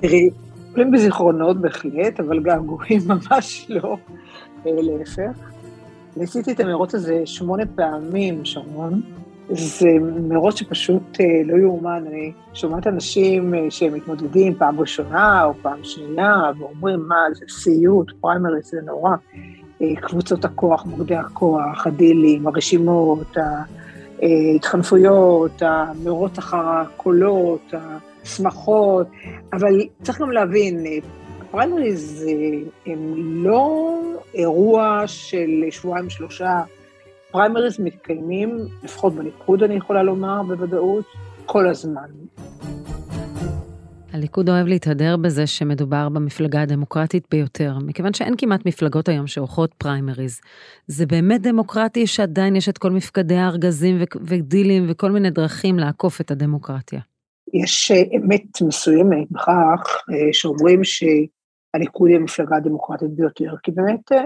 תראי, 0.00 0.30
עולים 0.72 0.90
בי 0.90 1.03
זיכרונות 1.03 1.60
בהחלט, 1.60 2.20
אבל 2.20 2.40
געגועים 2.40 3.00
ממש 3.12 3.66
לא, 3.68 3.96
אה, 4.66 4.70
להפך. 4.82 5.38
ניסיתי 6.16 6.52
את 6.52 6.60
המרוץ 6.60 6.94
הזה 6.94 7.22
שמונה 7.24 7.62
פעמים, 7.74 8.44
שרון. 8.44 9.02
זה 9.50 9.88
מרוץ 10.28 10.58
שפשוט 10.58 11.20
אה, 11.20 11.26
לא 11.44 11.56
יאומן. 11.56 12.04
אני 12.06 12.32
שומעת 12.54 12.86
אנשים 12.86 13.54
אה, 13.54 13.66
שהם 13.70 13.94
מתמודדים 13.94 14.54
פעם 14.54 14.80
ראשונה 14.80 15.44
או 15.44 15.54
פעם 15.62 15.84
שנייה, 15.84 16.34
ואומרים, 16.58 17.00
מה, 17.08 17.16
זה 17.34 17.44
סיוט, 17.48 18.12
פריימריס, 18.20 18.70
זה 18.70 18.80
נורא. 18.86 19.10
קבוצות 20.00 20.44
הכוח, 20.44 20.86
מוקדי 20.86 21.16
הכוח, 21.16 21.86
הדילים, 21.86 22.46
הרשימות, 22.46 23.36
ההתחנפויות, 24.22 25.62
המרוץ 25.62 26.38
אחר 26.38 26.68
הקולות, 26.68 27.74
שמחות, 28.24 29.06
אבל 29.52 29.80
צריך 30.02 30.20
גם 30.20 30.30
להבין, 30.30 30.84
פריימריז 31.50 32.26
הם 32.86 33.14
לא 33.16 33.98
אירוע 34.34 35.02
של 35.06 35.64
שבועיים 35.70 36.10
שלושה, 36.10 36.62
פריימריז 37.30 37.80
מתקיימים, 37.80 38.58
לפחות 38.82 39.14
בליכוד 39.14 39.62
אני 39.62 39.74
יכולה 39.74 40.02
לומר 40.02 40.42
בוודאות, 40.42 41.04
כל 41.46 41.68
הזמן. 41.68 42.10
הליכוד 44.12 44.48
אוהב 44.48 44.66
להתהדר 44.66 45.16
בזה 45.16 45.46
שמדובר 45.46 46.08
במפלגה 46.08 46.62
הדמוקרטית 46.62 47.26
ביותר, 47.30 47.72
מכיוון 47.86 48.14
שאין 48.14 48.34
כמעט 48.38 48.66
מפלגות 48.66 49.08
היום 49.08 49.26
שעורכות 49.26 49.74
פריימריז. 49.74 50.40
זה 50.86 51.06
באמת 51.06 51.42
דמוקרטי 51.42 52.06
שעדיין 52.06 52.56
יש 52.56 52.68
את 52.68 52.78
כל 52.78 52.90
מפקדי 52.90 53.34
הארגזים 53.34 53.98
ודילים 54.20 54.86
וכל 54.88 55.10
מיני 55.10 55.30
דרכים 55.30 55.78
לעקוף 55.78 56.20
את 56.20 56.30
הדמוקרטיה. 56.30 57.00
יש 57.54 57.90
אה, 57.90 58.02
אמת 58.16 58.62
מסוימת 58.62 59.30
בכך 59.30 60.02
אה, 60.12 60.32
שאומרים 60.32 60.80
שהליכוד 60.84 62.08
היא 62.08 62.16
המפלגה 62.16 62.56
הדמוקרטית 62.56 63.10
ביותר, 63.10 63.54
כי 63.62 63.70
באמת 63.70 64.12
אה, 64.12 64.18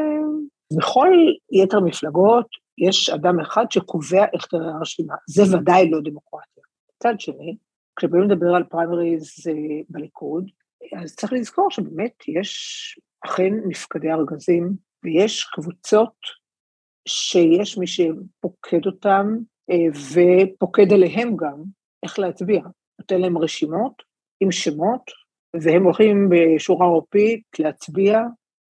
בכל 0.76 1.09
יתר 1.52 1.76
המפלגות 1.76 2.62
יש 2.79 3.11
אדם 3.11 3.41
אחד 3.41 3.64
שקובע 3.71 4.25
איך 4.33 4.47
תראה 4.47 4.75
הרשימה, 4.75 5.14
זה 5.26 5.57
ודאי 5.57 5.91
לא 5.91 6.00
דמוקרטיה. 6.00 6.62
מצד 6.97 7.21
שני, 7.21 7.57
כשבאים 7.97 8.23
לדבר 8.23 8.55
על 8.55 8.64
פריימריז 8.64 9.31
בליכוד, 9.88 10.50
אז 11.02 11.17
צריך 11.17 11.33
לזכור 11.33 11.71
שבאמת 11.71 12.29
יש 12.29 13.00
אכן 13.26 13.52
מפקדי 13.67 14.11
ארגזים, 14.12 14.73
ויש 15.05 15.45
קבוצות 15.45 16.17
שיש 17.09 17.79
מי 17.79 17.87
שפוקד 17.87 18.87
אותם 18.87 19.37
ופוקד 20.14 20.93
עליהם 20.93 21.37
גם 21.37 21.62
איך 22.02 22.19
להצביע. 22.19 22.62
נותן 22.99 23.21
להם 23.21 23.38
רשימות 23.38 24.02
עם 24.41 24.52
שמות, 24.52 25.11
והם 25.62 25.85
הולכים 25.85 26.29
בשורה 26.31 26.87
עורפית 26.87 27.43
להצביע. 27.59 28.21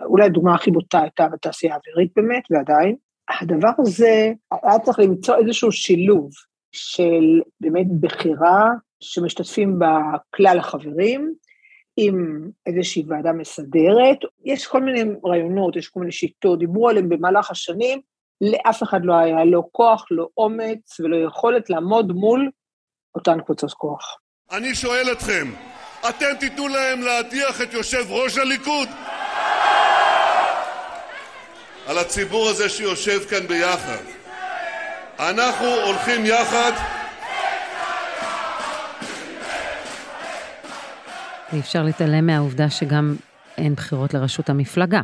אולי 0.05 0.25
הדוגמה 0.27 0.55
הכי 0.55 0.71
בוטה 0.71 1.01
הייתה 1.01 1.29
בתעשייה 1.33 1.75
האווירית 1.75 2.13
באמת, 2.17 2.43
ועדיין. 2.51 2.97
הדבר 3.29 3.71
הזה, 3.79 4.33
היה 4.63 4.79
צריך 4.79 4.99
למצוא 4.99 5.37
איזשהו 5.37 5.73
שילוב 5.73 6.31
של 6.73 7.41
באמת 7.61 7.87
בחירה 8.01 8.71
שמשתתפים 9.01 9.79
בה 9.79 10.01
כלל 10.35 10.59
החברים, 10.59 11.35
עם 11.97 12.49
איזושהי 12.67 13.05
ועדה 13.09 13.33
מסדרת. 13.33 14.19
יש 14.45 14.67
כל 14.67 14.83
מיני 14.83 15.05
רעיונות, 15.25 15.77
יש 15.77 15.89
כל 15.89 16.01
מיני 16.01 16.13
שיטות, 16.13 16.59
דיברו 16.59 16.89
עליהם 16.89 17.09
במהלך 17.09 17.51
השנים, 17.51 18.01
לאף 18.41 18.83
אחד 18.83 19.05
לא 19.05 19.15
היה 19.15 19.45
לא 19.45 19.63
כוח, 19.73 20.07
לא 20.11 20.29
אומץ 20.37 21.01
ולא 21.01 21.17
יכולת 21.17 21.71
לעמוד 21.71 22.13
מול 22.13 22.51
אותן 23.15 23.41
קבוצות 23.41 23.73
כוח. 23.73 24.19
אני 24.53 24.75
שואל 24.75 25.13
אתכם, 25.13 25.47
אתם 26.09 26.27
תיתנו 26.41 26.69
להם 26.69 27.01
להדיח 27.03 27.63
את 27.63 27.73
יושב 27.73 28.05
ראש 28.11 28.39
הליכוד? 28.39 28.89
על 31.93 31.99
הציבור 31.99 32.49
הזה 32.49 32.69
שיושב 32.69 33.19
כאן 33.31 33.47
ביחד. 33.49 34.03
אנחנו 35.19 35.67
הולכים 35.87 36.25
יחד 36.25 36.73
אי 41.53 41.61
אפשר 41.61 41.83
להתעלם 41.83 42.27
מהעובדה 42.27 42.71
שגם 42.71 43.15
אין 43.59 43.75
בחירות 43.75 44.15
לראשות 44.15 44.51
המפלגה. 44.51 45.01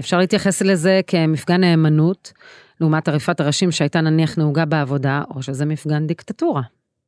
אפשר 0.00 0.18
להתייחס 0.18 0.62
לזה 0.62 1.00
כמפגן 1.06 1.60
נאמנות, 1.60 2.32
לעומת 2.80 3.08
עריפת 3.08 3.40
הראשים 3.40 3.70
שהייתה 3.70 4.00
נניח 4.00 4.38
נהוגה 4.38 4.64
בעבודה, 4.64 5.22
או 5.34 5.42
שזה 5.42 5.64
מפגן 5.64 6.06
דיקטטורה. 6.06 6.62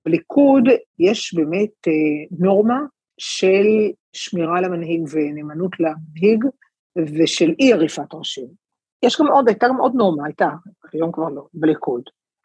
בליכוד 0.07 0.65
יש 0.99 1.35
באמת 1.35 1.89
אה, 1.89 1.93
נורמה 2.39 2.79
של 3.19 3.67
שמירה 4.13 4.59
על 4.59 4.65
המנהיג 4.65 5.01
ונאמנות 5.13 5.73
למנהיג, 5.81 6.45
ושל 6.99 7.55
אי 7.61 7.73
עריפת 7.73 8.15
ראשים. 8.15 8.68
יש 9.03 9.21
גם 9.21 9.27
עוד, 9.27 9.49
הייתה 9.49 9.69
גם 9.69 9.77
עוד 9.77 9.95
נורמה, 9.95 10.27
הייתה, 10.27 10.49
היום 10.93 11.13
כבר 11.13 11.29
לא, 11.29 11.47
בליכוד. 11.55 12.03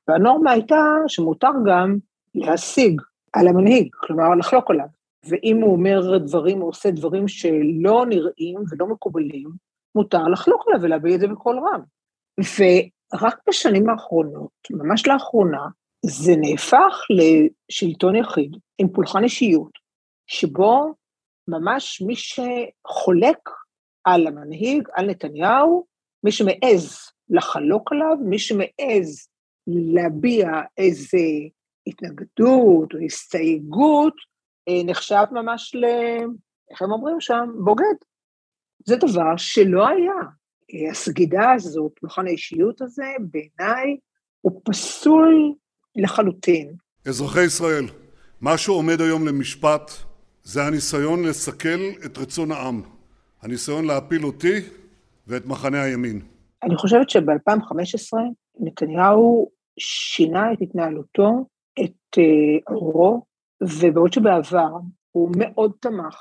והנורמה 0.07 0.51
הייתה 0.51 0.75
שמותר 1.07 1.50
גם 1.65 1.98
להשיג 2.36 3.01
על 3.33 3.48
המנהיג, 3.48 3.89
כלומר 3.93 4.36
לחלוק 4.39 4.72
עליו. 4.72 4.86
ואם 5.29 5.62
הוא 5.62 5.74
אומר 5.74 6.17
דברים, 6.17 6.62
הוא 6.62 6.69
עושה 6.69 6.91
דברים 6.91 7.27
שלא 7.27 8.05
נראים 8.10 8.60
ולא 8.72 8.88
מקובלים, 8.88 9.50
מותר 9.95 10.24
לחלוק 10.27 10.63
עליו 10.67 10.81
ולהביא 10.81 11.15
את 11.15 11.19
זה 11.19 11.27
בקול 11.27 11.60
רם. 11.60 11.81
ורק 12.39 13.39
בשנים 13.50 13.89
האחרונות, 13.89 14.51
ממש 14.72 15.07
לאחרונה, 15.07 15.67
זה 16.05 16.31
נהפך 16.38 17.01
לשלטון 17.10 18.15
יחיד 18.15 18.57
עם 18.77 18.89
פולחן 18.89 19.24
אישיות, 19.24 19.72
שבו 20.27 20.93
ממש 21.48 22.01
מי 22.01 22.15
שחולק 22.15 23.50
על 24.03 24.27
המנהיג, 24.27 24.89
על 24.93 25.10
נתניהו, 25.10 25.86
מי 26.24 26.32
שמעז 26.32 27.12
לחלוק 27.30 27.92
עליו, 27.92 28.18
מי 28.25 28.39
שמעז 28.39 29.27
להביע 29.68 30.48
איזה 30.77 31.18
התנגדות 31.88 32.94
או 32.94 33.00
הסתייגות, 33.06 34.13
אה, 34.68 34.84
נחשב 34.86 35.24
ממש 35.32 35.75
ל... 35.75 35.86
איך 36.72 36.82
הם 36.82 36.92
אומרים 36.92 37.22
שם? 37.22 37.50
בוגד. 37.63 37.96
זה 38.86 38.96
דבר 38.96 39.38
שלא 39.38 39.88
היה. 39.88 40.13
אה, 40.74 40.92
הסגידה 40.92 41.51
הזאת, 41.51 41.92
פולחן 42.00 42.27
האישיות 42.27 42.82
הזה, 42.82 43.06
בעיניי, 43.20 43.98
הוא 44.42 44.62
פסול 44.65 45.53
לחלוטין. 45.96 46.75
אזרחי 47.06 47.44
ישראל, 47.44 47.86
מה 48.42 48.58
שעומד 48.58 49.01
היום 49.01 49.27
למשפט 49.27 49.92
זה 50.44 50.63
הניסיון 50.63 51.25
לסכל 51.25 51.80
את 52.06 52.18
רצון 52.18 52.51
העם. 52.51 52.82
הניסיון 53.42 53.86
להפיל 53.86 54.25
אותי 54.25 54.60
ואת 55.27 55.46
מחנה 55.46 55.84
הימין. 55.84 56.22
אני 56.63 56.75
חושבת 56.75 57.10
שב-2015 57.10 58.18
נתניהו 58.60 59.50
שינה 59.80 60.53
את 60.53 60.58
התנהלותו, 60.62 61.46
את 61.84 62.18
עורו, 62.68 63.15
אה, 63.62 63.68
ובעוד 63.80 64.13
שבעבר 64.13 64.70
הוא 65.12 65.32
מאוד 65.38 65.72
תמך 65.80 66.15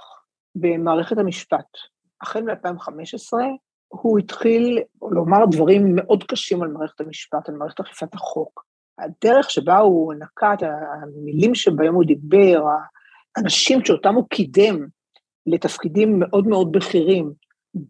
במערכת 0.55 1.19
המשפט. 1.19 1.67
החל 2.21 2.43
מ-2015 2.43 3.39
הוא 3.89 4.19
התחיל 4.19 4.79
לומר 5.03 5.47
דברים 5.51 5.83
מאוד 5.95 6.25
קשים 6.25 6.63
על 6.63 6.69
מערכת 6.69 7.01
המשפט, 7.01 7.49
על 7.49 7.55
מערכת 7.55 7.81
אכיפת 7.81 8.15
החוק. 8.15 8.65
הדרך 8.99 9.51
שבה 9.51 9.79
הוא 9.79 10.15
נקט, 10.15 10.63
המילים 11.03 11.55
שבהם 11.55 11.95
הוא 11.95 12.05
דיבר, 12.05 12.65
האנשים 13.37 13.85
שאותם 13.85 14.15
הוא 14.15 14.29
קידם 14.29 14.87
לתפקידים 15.47 16.19
מאוד 16.19 16.47
מאוד 16.47 16.73
בכירים 16.73 17.33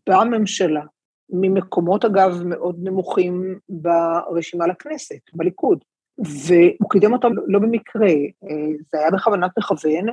בממשלה, 0.08 0.82
ממקומות 1.32 2.04
אגב 2.04 2.42
מאוד 2.44 2.76
נמוכים 2.82 3.58
ברשימה 3.68 4.66
לכנסת, 4.66 5.20
בליכוד, 5.34 5.84
והוא 6.18 6.90
קידם 6.90 7.12
אותם 7.12 7.28
לא 7.46 7.58
במקרה, 7.58 8.10
זה 8.90 8.98
היה 8.98 9.10
בכוונת 9.10 9.50
מכוון, 9.58 10.06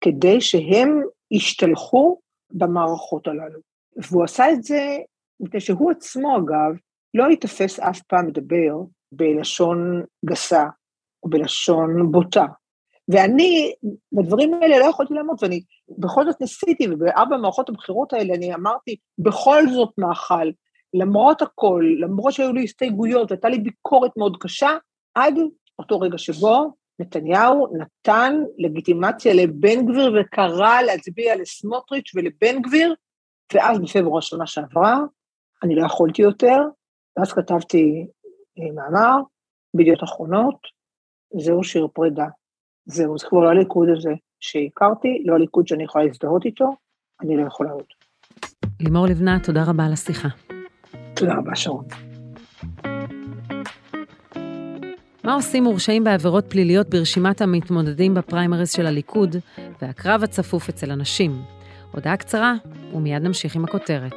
כדי 0.00 0.40
שהם 0.40 1.02
ישתלחו 1.30 2.18
במערכות 2.52 3.28
הללו. 3.28 3.60
והוא 3.96 4.24
עשה 4.24 4.52
את 4.52 4.62
זה 4.62 4.98
מפני 5.40 5.60
שהוא 5.60 5.90
עצמו, 5.90 6.38
אגב, 6.38 6.76
לא 7.14 7.24
ייתפס 7.24 7.80
אף 7.80 8.02
פעם 8.02 8.28
לדבר 8.28 8.74
בלשון 9.12 10.02
גסה 10.24 10.66
או 11.22 11.30
בלשון 11.30 12.12
בוטה. 12.12 12.46
ואני, 13.08 13.72
בדברים 14.12 14.54
האלה 14.54 14.78
לא 14.78 14.84
יכולתי 14.84 15.14
לעמוד, 15.14 15.36
ואני 15.42 15.62
בכל 15.98 16.24
זאת 16.26 16.40
ניסיתי, 16.40 16.86
ובארבע 16.90 17.36
מערכות 17.36 17.68
הבחירות 17.68 18.12
האלה 18.12 18.34
אני 18.34 18.54
אמרתי, 18.54 18.96
בכל 19.18 19.62
זאת 19.74 19.90
מאכל, 19.98 20.50
למרות 20.94 21.42
הכל, 21.42 21.84
למרות 22.00 22.32
שהיו 22.32 22.52
לי 22.52 22.64
הסתייגויות 22.64 23.30
והייתה 23.30 23.48
לי 23.48 23.58
ביקורת 23.58 24.10
מאוד 24.16 24.36
קשה, 24.40 24.70
עד 25.14 25.34
אותו 25.78 26.00
רגע 26.00 26.18
שבו 26.18 26.74
נתניהו 26.98 27.76
נתן 27.76 28.34
לגיטימציה 28.58 29.34
לבן 29.34 29.86
גביר 29.86 30.12
וקרא 30.20 30.82
להצביע 30.82 31.36
לסמוטריץ' 31.36 32.12
ולבן 32.14 32.62
גביר, 32.62 32.94
ואז 33.54 33.78
בפברואר 33.78 34.20
שנה 34.20 34.46
שעברה, 34.46 34.98
אני 35.62 35.74
לא 35.74 35.86
יכולתי 35.86 36.22
יותר, 36.22 36.58
ואז 37.16 37.32
כתבתי 37.32 38.06
אה, 38.58 38.72
מאמר 38.74 39.16
בידיעות 39.74 40.04
אחרונות, 40.04 40.56
זהו 41.38 41.64
שיר 41.64 41.88
פרידה. 41.92 42.26
זהו, 42.86 43.18
זה 43.18 43.26
כבר 43.28 43.40
לא 43.40 43.50
הליכוד 43.50 43.88
הזה 43.96 44.10
שהכרתי, 44.40 45.22
לא 45.24 45.34
הליכוד 45.34 45.68
שאני 45.68 45.84
יכולה 45.84 46.04
להזדהות 46.04 46.44
איתו, 46.44 46.74
אני 47.20 47.36
לא 47.36 47.46
יכולה 47.46 47.70
עוד. 47.70 47.84
לימור 48.80 49.06
לבנת, 49.06 49.46
תודה 49.46 49.64
רבה 49.66 49.86
על 49.86 49.92
השיחה. 49.92 50.28
תודה 51.14 51.34
רבה, 51.34 51.56
שרון. 51.56 51.84
מה 55.24 55.34
עושים 55.34 55.64
מורשעים 55.64 56.04
בעבירות 56.04 56.44
פליליות 56.50 56.88
ברשימת 56.90 57.40
המתמודדים 57.40 58.14
בפריימריז 58.14 58.70
של 58.72 58.86
הליכוד, 58.86 59.36
והקרב 59.82 60.22
הצפוף 60.22 60.68
אצל 60.68 60.90
הנשים? 60.90 61.30
הודעה 61.92 62.16
קצרה, 62.16 62.54
ומיד 62.94 63.22
נמשיך 63.22 63.56
עם 63.56 63.64
הכותרת. 63.64 64.14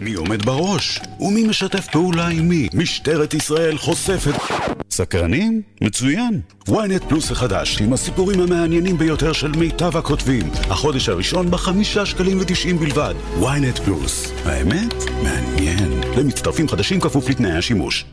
מי 0.00 0.14
עומד 0.14 0.44
בראש? 0.46 1.00
ומי 1.20 1.44
משתף 1.44 1.86
פעולה 1.92 2.28
עם 2.28 2.48
מי? 2.48 2.68
משטרת 2.74 3.34
ישראל 3.34 3.78
חושפת... 3.78 4.32
סקרנים? 4.90 5.62
מצוין. 5.80 6.40
ynet 6.68 7.08
פלוס 7.08 7.30
החדש, 7.30 7.82
עם 7.82 7.92
הסיפורים 7.92 8.40
המעניינים 8.40 8.98
ביותר 8.98 9.32
של 9.32 9.50
מיטב 9.50 9.96
הכותבים. 9.96 10.50
החודש 10.70 11.08
הראשון 11.08 11.50
בחמישה 11.50 12.06
שקלים 12.06 12.38
ותשעים 12.40 12.78
בלבד. 12.78 13.14
ynet 13.40 13.82
פלוס. 13.84 14.32
האמת? 14.44 14.94
מעניין. 15.22 16.00
למצטרפים 16.18 16.68
חדשים 16.68 17.00
כפוף 17.00 17.28
לתנאי 17.28 17.52
השימוש. 17.52 18.04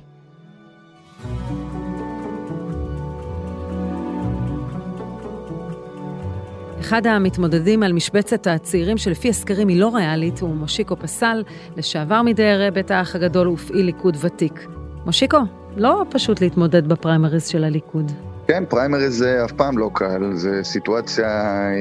אחד 6.92 7.08
המתמודדים 7.08 7.84
על 7.84 7.94
משבצת 7.94 8.48
הצעירים 8.48 8.98
שלפי 8.98 9.30
הסקרים 9.30 9.68
היא 9.68 9.80
לא 9.80 9.96
ריאלית 9.96 10.40
הוא 10.40 10.56
מושיקו 10.56 10.96
פסל, 10.96 11.44
לשעבר 11.78 12.22
מדיירי 12.22 12.72
בית 12.72 12.92
האח 12.92 13.16
הגדול 13.16 13.48
ופעיל 13.48 13.86
ליכוד 13.86 14.18
ותיק. 14.22 14.68
מושיקו, 15.06 15.38
לא 15.78 16.06
פשוט 16.10 16.42
להתמודד 16.42 16.88
בפריימריז 16.88 17.48
של 17.48 17.64
הליכוד. 17.64 18.12
כן, 18.48 18.64
פריימריז 18.70 19.18
זה 19.18 19.46
אף 19.46 19.52
פעם 19.52 19.78
לא 19.78 19.90
קל, 19.94 20.32
זו 20.34 20.50
סיטואציה 20.64 21.28
אה, 21.28 21.72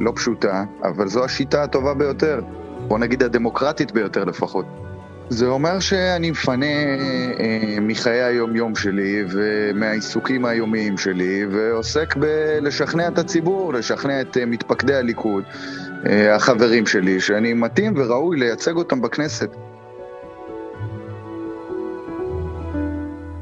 לא 0.00 0.12
פשוטה, 0.16 0.64
אבל 0.82 1.08
זו 1.08 1.24
השיטה 1.24 1.62
הטובה 1.62 1.94
ביותר. 1.94 2.40
בוא 2.88 2.98
נגיד 2.98 3.22
הדמוקרטית 3.22 3.92
ביותר 3.92 4.24
לפחות. 4.24 4.66
זה 5.28 5.46
אומר 5.46 5.80
שאני 5.80 6.30
מפנה 6.30 6.66
אה, 6.66 7.76
מחיי 7.80 8.22
היום-יום 8.22 8.76
שלי 8.76 9.24
ומהעיסוקים 9.28 10.44
היומיים 10.44 10.98
שלי 10.98 11.46
ועוסק 11.46 12.16
בלשכנע 12.16 13.08
את 13.08 13.18
הציבור, 13.18 13.72
לשכנע 13.72 14.20
את 14.20 14.36
אה, 14.36 14.46
מתפקדי 14.46 14.94
הליכוד, 14.94 15.44
אה, 16.06 16.34
החברים 16.34 16.86
שלי, 16.86 17.20
שאני 17.20 17.52
מתאים 17.52 17.94
וראוי 17.96 18.38
לייצג 18.38 18.76
אותם 18.76 19.02
בכנסת. 19.02 19.50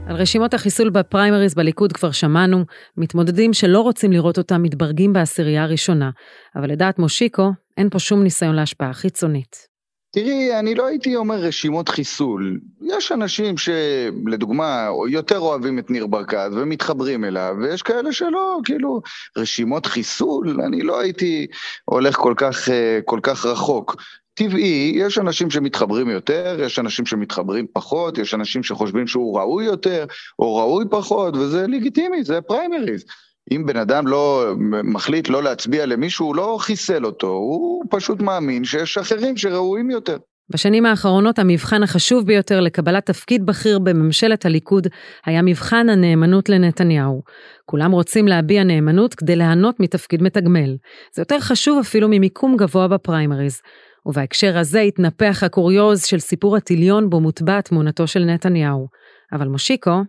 על 0.07 0.17
רשימות 0.17 0.55
החיסול 0.55 0.91
בפריימריז 0.91 1.55
בליכוד 1.55 1.93
כבר 1.93 2.11
שמענו, 2.11 2.65
מתמודדים 2.97 3.53
שלא 3.53 3.81
רוצים 3.81 4.13
לראות 4.13 4.39
אותם 4.39 4.63
מתברגים 4.63 5.13
בעשירייה 5.13 5.63
הראשונה, 5.63 6.11
אבל 6.57 6.71
לדעת 6.71 6.99
מושיקו, 6.99 7.51
אין 7.77 7.91
פה 7.91 7.99
שום 7.99 8.23
ניסיון 8.23 8.55
להשפעה 8.55 8.93
חיצונית. 8.93 9.72
תראי, 10.15 10.59
אני 10.59 10.75
לא 10.75 10.87
הייתי 10.87 11.17
אומר 11.17 11.35
רשימות 11.35 11.89
חיסול. 11.89 12.61
יש 12.83 13.13
אנשים 13.13 13.55
שלדוגמה 13.57 14.89
יותר 15.09 15.39
אוהבים 15.39 15.79
את 15.79 15.91
ניר 15.91 16.07
ברקת 16.07 16.51
ומתחברים 16.53 17.25
אליו, 17.25 17.55
ויש 17.61 17.83
כאלה 17.83 18.13
שלא, 18.13 18.59
כאילו, 18.65 19.03
רשימות 19.37 19.87
חיסול, 19.87 20.61
אני 20.61 20.83
לא 20.83 21.01
הייתי 21.01 21.47
הולך 21.85 22.17
כל 22.17 22.35
כך, 22.37 22.69
אה, 22.69 22.99
כל 23.05 23.21
כך 23.23 23.47
רחוק. 23.47 23.97
טבעי, 24.35 24.93
יש 24.97 25.19
אנשים 25.19 25.51
שמתחברים 25.51 26.09
יותר, 26.09 26.57
יש 26.61 26.79
אנשים 26.79 27.07
שמתחברים 27.07 27.67
פחות, 27.73 28.19
יש 28.19 28.35
אנשים 28.35 28.63
שחושבים 28.63 29.07
שהוא 29.07 29.39
ראוי 29.39 29.65
יותר 29.65 30.07
או 30.39 30.57
ראוי 30.57 30.85
פחות, 30.91 31.37
וזה 31.37 31.67
לגיטימי, 31.67 32.25
זה 32.25 32.41
פריימריז. 32.41 33.05
אם 33.51 33.67
בן 33.67 33.77
אדם 33.77 34.07
לא 34.07 34.53
מחליט 34.85 35.29
לא 35.29 35.43
להצביע 35.43 35.87
למישהו, 35.87 36.27
הוא 36.27 36.37
לא 36.37 36.57
חיסל 36.61 37.07
אותו, 37.07 37.27
הוא 37.27 37.85
פשוט 37.91 38.21
מאמין 38.21 38.65
שיש 38.65 38.99
אחרים 38.99 39.37
שראויים 39.37 39.91
יותר. 39.91 40.17
בשנים 40.51 40.87
האחרונות 40.87 41.39
המבחן 41.39 41.83
החשוב 41.83 42.27
ביותר 42.27 42.61
לקבלת 42.61 43.07
תפקיד 43.07 43.47
בכיר 43.47 43.79
בממשלת 43.79 44.47
הליכוד 44.47 44.87
היה 45.27 45.43
מבחן 45.43 45.89
הנאמנות 45.89 46.49
לנתניהו. 46.49 47.23
כולם 47.65 47.93
רוצים 47.93 48.29
להביע 48.29 48.65
נאמנות 48.65 49.15
כדי 49.15 49.37
ליהנות 49.37 49.81
מתפקיד 49.81 50.23
מתגמל. 50.23 50.77
זה 51.15 51.23
יותר 51.23 51.41
חשוב 51.41 51.79
אפילו 51.79 52.09
ממיקום 52.11 52.57
גבוה 52.57 52.89
בפריימריז. 52.89 53.61
ובהקשר 54.07 54.59
הזה 54.59 54.81
התנפח 54.81 55.43
הקוריוז 55.43 56.05
של 56.05 56.19
סיפור 56.19 56.57
הטיליון 56.57 57.11
בו 57.11 57.21
מוטבעת 57.21 57.69
תמונתו 57.69 58.07
של 58.07 58.25
נתניהו. 58.25 58.87
אבל 59.33 59.49
מושיקו 59.49 60.01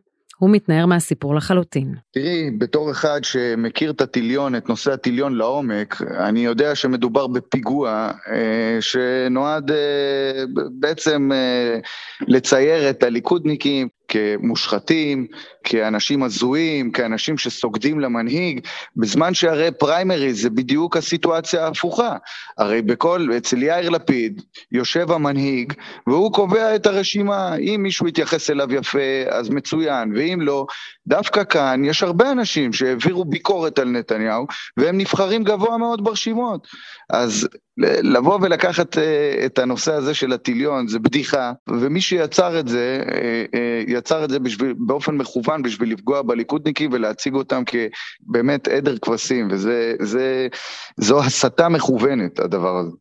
הוא 0.43 0.49
מתנער 0.49 0.85
מהסיפור 0.85 1.35
לחלוטין. 1.35 1.95
תראי, 2.13 2.51
בתור 2.57 2.91
אחד 2.91 3.23
שמכיר 3.23 3.91
את 3.91 4.01
הטיליון, 4.01 4.55
את 4.55 4.69
נושא 4.69 4.91
הטיליון 4.91 5.35
לעומק, 5.35 6.01
אני 6.01 6.39
יודע 6.39 6.75
שמדובר 6.75 7.27
בפיגוע 7.27 8.11
אה, 8.31 8.77
שנועד 8.79 9.71
אה, 9.71 10.43
בעצם 10.79 11.31
אה, 11.33 11.79
לצייר 12.27 12.89
את 12.89 13.03
הליכודניקים 13.03 13.87
כמושחתים, 14.13 15.27
כאנשים 15.63 16.23
הזויים, 16.23 16.91
כאנשים 16.91 17.37
שסוגדים 17.37 17.99
למנהיג, 17.99 18.59
בזמן 18.97 19.33
שהרי 19.33 19.71
פריימריז 19.71 20.41
זה 20.41 20.49
בדיוק 20.49 20.97
הסיטואציה 20.97 21.65
ההפוכה. 21.65 22.17
הרי 22.57 22.81
בכל, 22.81 23.27
אצל 23.37 23.63
יאיר 23.63 23.89
לפיד 23.89 24.41
יושב 24.71 25.11
המנהיג 25.11 25.73
והוא 26.07 26.33
קובע 26.33 26.75
את 26.75 26.85
הרשימה, 26.85 27.55
אם 27.55 27.79
מישהו 27.83 28.07
יתייחס 28.07 28.49
אליו 28.49 28.73
יפה 28.73 28.99
אז 29.29 29.49
מצוין, 29.49 30.13
ואם 30.15 30.37
לא, 30.41 30.65
דווקא 31.07 31.43
כאן 31.43 31.85
יש 31.85 32.03
הרבה 32.03 32.31
אנשים 32.31 32.73
שהעבירו 32.73 33.25
ביקורת 33.25 33.79
על 33.79 33.89
נתניהו 33.89 34.47
והם 34.77 34.97
נבחרים 34.97 35.43
גבוה 35.43 35.77
מאוד 35.77 36.03
ברשימות. 36.03 36.67
אז 37.09 37.47
לבוא 37.77 38.39
ולקחת 38.41 38.97
אה, 38.97 39.45
את 39.45 39.59
הנושא 39.59 39.93
הזה 39.93 40.13
של 40.13 40.33
הטיליון 40.33 40.87
זה 40.87 40.99
בדיחה, 40.99 41.51
ומי 41.69 42.01
שיצר 42.01 42.59
את 42.59 42.67
זה, 42.67 43.03
אה, 43.11 43.45
אה, 43.53 43.83
יצר 43.87 44.25
את 44.25 44.29
זה 44.29 44.39
בשביל, 44.39 44.73
באופן 44.77 45.15
מכוון 45.17 45.61
בשביל 45.61 45.91
לפגוע 45.91 46.21
בליכודניקים 46.21 46.89
ולהציג 46.93 47.33
אותם 47.33 47.63
כבאמת 47.65 48.67
עדר 48.67 48.97
כבשים, 48.97 49.47
וזו 49.51 51.19
הסתה 51.23 51.69
מכוונת, 51.69 52.39
הדבר 52.39 52.77
הזה. 52.77 52.91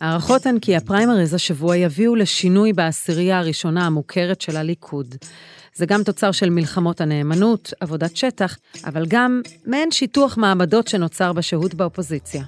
הערכות 0.00 0.46
הן 0.46 0.58
כי 0.58 0.76
הפריימריז 0.76 1.34
השבוע 1.34 1.76
יביאו 1.76 2.14
לשינוי 2.14 2.72
בעשירייה 2.72 3.38
הראשונה 3.38 3.86
המוכרת 3.86 4.40
של 4.40 4.56
הליכוד. 4.56 5.14
זה 5.74 5.86
גם 5.86 6.02
תוצר 6.02 6.32
של 6.32 6.50
מלחמות 6.50 7.00
הנאמנות, 7.00 7.72
עבודת 7.80 8.16
שטח, 8.16 8.56
אבל 8.86 9.04
גם 9.08 9.40
מעין 9.66 9.90
שיטוח 9.90 10.38
מעמדות 10.38 10.88
שנוצר 10.88 11.32
בשהות 11.32 11.74
באופוזיציה. 11.74 12.42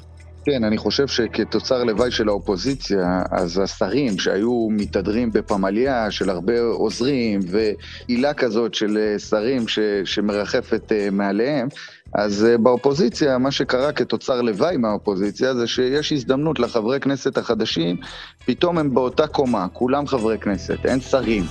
כן, 0.44 0.64
אני 0.64 0.78
חושב 0.78 1.06
שכתוצר 1.06 1.84
לוואי 1.84 2.10
של 2.10 2.28
האופוזיציה, 2.28 3.22
אז 3.30 3.58
השרים 3.58 4.18
שהיו 4.18 4.68
מתהדרים 4.70 5.30
בפמליה 5.32 6.10
של 6.10 6.30
הרבה 6.30 6.60
עוזרים 6.60 7.40
ועילה 7.50 8.34
כזאת 8.34 8.74
של 8.74 8.98
אה, 8.98 9.18
שרים 9.18 9.68
ש, 9.68 9.78
שמרחפת 10.04 10.92
אה, 10.92 11.08
מעליהם, 11.12 11.68
אז 12.14 12.44
אה, 12.44 12.58
באופוזיציה, 12.58 13.38
מה 13.38 13.50
שקרה 13.50 13.92
כתוצר 13.92 14.42
לוואי 14.42 14.76
מהאופוזיציה 14.76 15.54
זה 15.54 15.66
שיש 15.66 16.12
הזדמנות 16.12 16.58
לחברי 16.58 17.00
כנסת 17.00 17.38
החדשים, 17.38 17.96
פתאום 18.44 18.78
הם 18.78 18.94
באותה 18.94 19.26
קומה, 19.26 19.66
כולם 19.72 20.06
חברי 20.06 20.38
כנסת, 20.38 20.86
אין 20.86 21.00
שרים. 21.00 21.42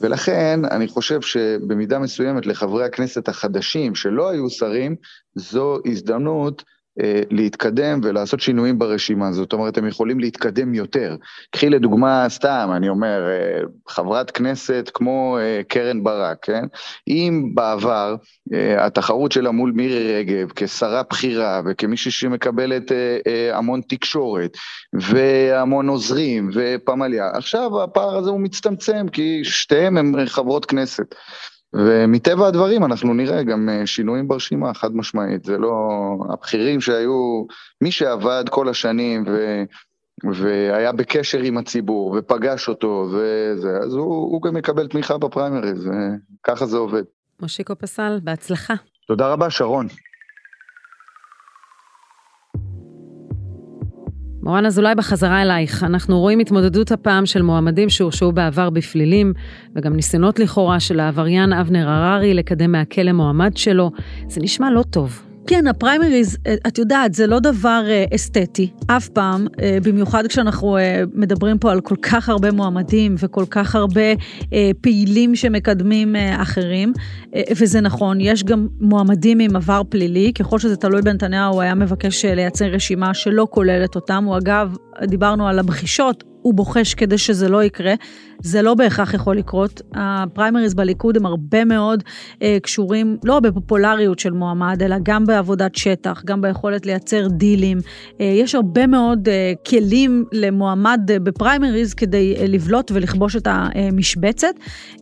ולכן 0.00 0.60
אני 0.70 0.88
חושב 0.88 1.20
שבמידה 1.20 1.98
מסוימת 1.98 2.46
לחברי 2.46 2.84
הכנסת 2.84 3.28
החדשים 3.28 3.94
שלא 3.94 4.30
היו 4.30 4.50
שרים, 4.50 4.96
זו 5.34 5.78
הזדמנות 5.86 6.64
להתקדם 7.30 8.00
ולעשות 8.02 8.40
שינויים 8.40 8.78
ברשימה. 8.78 9.32
זאת 9.32 9.52
אומרת, 9.52 9.78
הם 9.78 9.86
יכולים 9.86 10.20
להתקדם 10.20 10.74
יותר. 10.74 11.16
קחי 11.50 11.70
לדוגמה, 11.70 12.24
סתם, 12.28 12.70
אני 12.76 12.88
אומר, 12.88 13.28
אה, 13.28 13.60
חברת 13.88 14.30
כנסת 14.30 14.90
כמו 14.94 15.38
אה, 15.40 15.60
קרן 15.68 16.02
ברק, 16.02 16.36
כן? 16.42 16.64
אם 17.08 17.50
בעבר 17.54 18.16
התחרות 18.78 19.32
שלה 19.32 19.50
מול 19.50 19.72
מירי 19.74 20.18
רגב 20.18 20.50
כשרה 20.56 21.02
בכירה 21.10 21.62
וכמישהי 21.66 22.10
שמקבלת 22.10 22.92
המון 23.52 23.80
תקשורת 23.88 24.56
והמון 24.92 25.88
עוזרים 25.88 26.50
ופמליה, 26.54 27.30
עכשיו 27.34 27.82
הפער 27.82 28.16
הזה 28.16 28.30
הוא 28.30 28.40
מצטמצם 28.40 29.06
כי 29.12 29.40
שתיהן 29.44 29.96
הן 29.96 30.26
חברות 30.26 30.66
כנסת. 30.66 31.14
ומטבע 31.76 32.46
הדברים 32.46 32.84
אנחנו 32.84 33.14
נראה 33.14 33.42
גם 33.42 33.68
שינויים 33.84 34.28
ברשימה, 34.28 34.74
חד 34.74 34.96
משמעית. 34.96 35.44
זה 35.44 35.58
לא... 35.58 35.78
הבכירים 36.32 36.80
שהיו, 36.80 37.44
מי 37.80 37.90
שעבד 37.90 38.44
כל 38.50 38.68
השנים 38.68 39.24
ו... 39.26 39.62
והיה 40.24 40.92
בקשר 40.92 41.38
עם 41.38 41.58
הציבור, 41.58 42.16
ופגש 42.18 42.68
אותו, 42.68 43.08
וזה, 43.12 43.78
אז 43.84 43.94
הוא, 43.94 44.06
הוא 44.06 44.42
גם 44.42 44.56
יקבל 44.56 44.88
תמיכה 44.88 45.18
בפריימריז, 45.18 45.90
ככה 46.42 46.66
זה 46.66 46.76
עובד. 46.76 47.02
מושיקו 47.40 47.78
פסל, 47.78 48.18
בהצלחה. 48.22 48.74
תודה 49.06 49.32
רבה, 49.32 49.50
שרון. 49.50 49.86
מורן 54.46 54.66
אזולאי 54.66 54.94
בחזרה 54.94 55.42
אלייך, 55.42 55.84
אנחנו 55.84 56.20
רואים 56.20 56.38
התמודדות 56.38 56.92
הפעם 56.92 57.26
של 57.26 57.42
מועמדים 57.42 57.88
שהורשעו 57.88 58.32
בעבר 58.32 58.70
בפלילים, 58.70 59.32
וגם 59.76 59.96
ניסיונות 59.96 60.38
לכאורה 60.38 60.80
של 60.80 61.00
העבריין 61.00 61.52
אבנר 61.52 61.88
הררי 61.88 62.34
לקדם 62.34 62.72
מהכלא 62.72 63.12
מועמד 63.12 63.56
שלו. 63.56 63.90
זה 64.28 64.40
נשמע 64.40 64.70
לא 64.70 64.82
טוב. 64.90 65.22
כן, 65.46 65.66
הפריימריז, 65.66 66.38
אה, 66.46 66.54
את 66.66 66.78
יודעת, 66.78 67.14
זה 67.14 67.26
לא 67.26 67.38
דבר 67.38 67.84
אה, 67.88 68.04
אסתטי, 68.14 68.70
אף 68.86 69.08
פעם, 69.08 69.46
אה, 69.62 69.78
במיוחד 69.82 70.26
כשאנחנו 70.26 70.78
מדברים 71.14 71.58
פה 71.58 71.72
על 71.72 71.80
כל 71.80 71.94
כך 72.02 72.28
הרבה 72.28 72.52
מועמדים 72.52 73.14
וכל 73.18 73.44
כך 73.50 73.74
הרבה 73.74 74.00
פעילים 74.80 75.36
שמקדמים 75.36 76.16
אחרים, 76.36 76.92
וזה 77.56 77.80
נכון, 77.80 78.20
יש 78.20 78.44
גם 78.44 78.68
מועמדים 78.80 79.38
עם 79.38 79.56
עבר 79.56 79.82
פלילי, 79.88 80.32
ככל 80.32 80.58
שזה 80.58 80.76
תלוי 80.76 81.02
בנתניהו, 81.02 81.52
הוא 81.52 81.62
היה 81.62 81.74
מבקש 81.74 82.24
לייצר 82.24 82.66
רשימה 82.66 83.14
שלא 83.14 83.46
כוללת 83.50 83.94
אותם, 83.94 84.24
הוא 84.24 84.36
אגב, 84.36 84.76
דיברנו 85.04 85.48
על 85.48 85.58
הבחישות, 85.58 86.24
הוא 86.46 86.54
בוחש 86.54 86.94
כדי 86.94 87.18
שזה 87.18 87.48
לא 87.48 87.64
יקרה. 87.64 87.94
זה 88.42 88.62
לא 88.62 88.74
בהכרח 88.74 89.14
יכול 89.14 89.36
לקרות. 89.36 89.82
הפריימריז 89.94 90.74
בליכוד 90.74 91.16
הם 91.16 91.26
הרבה 91.26 91.64
מאוד 91.64 92.02
אה, 92.42 92.58
קשורים 92.62 93.16
לא 93.24 93.40
בפופולריות 93.40 94.18
של 94.18 94.32
מועמד, 94.32 94.82
אלא 94.82 94.96
גם 95.02 95.26
בעבודת 95.26 95.74
שטח, 95.74 96.22
גם 96.24 96.40
ביכולת 96.40 96.86
לייצר 96.86 97.28
דילים. 97.28 97.78
אה, 98.20 98.26
יש 98.26 98.54
הרבה 98.54 98.86
מאוד 98.86 99.28
אה, 99.28 99.52
כלים 99.68 100.24
למועמד 100.32 101.00
אה, 101.10 101.18
בפריימריז 101.18 101.94
כדי 101.94 102.34
אה, 102.38 102.46
לבלוט 102.48 102.90
ולכבוש 102.94 103.36
את 103.36 103.48
המשבצת, 103.50 104.54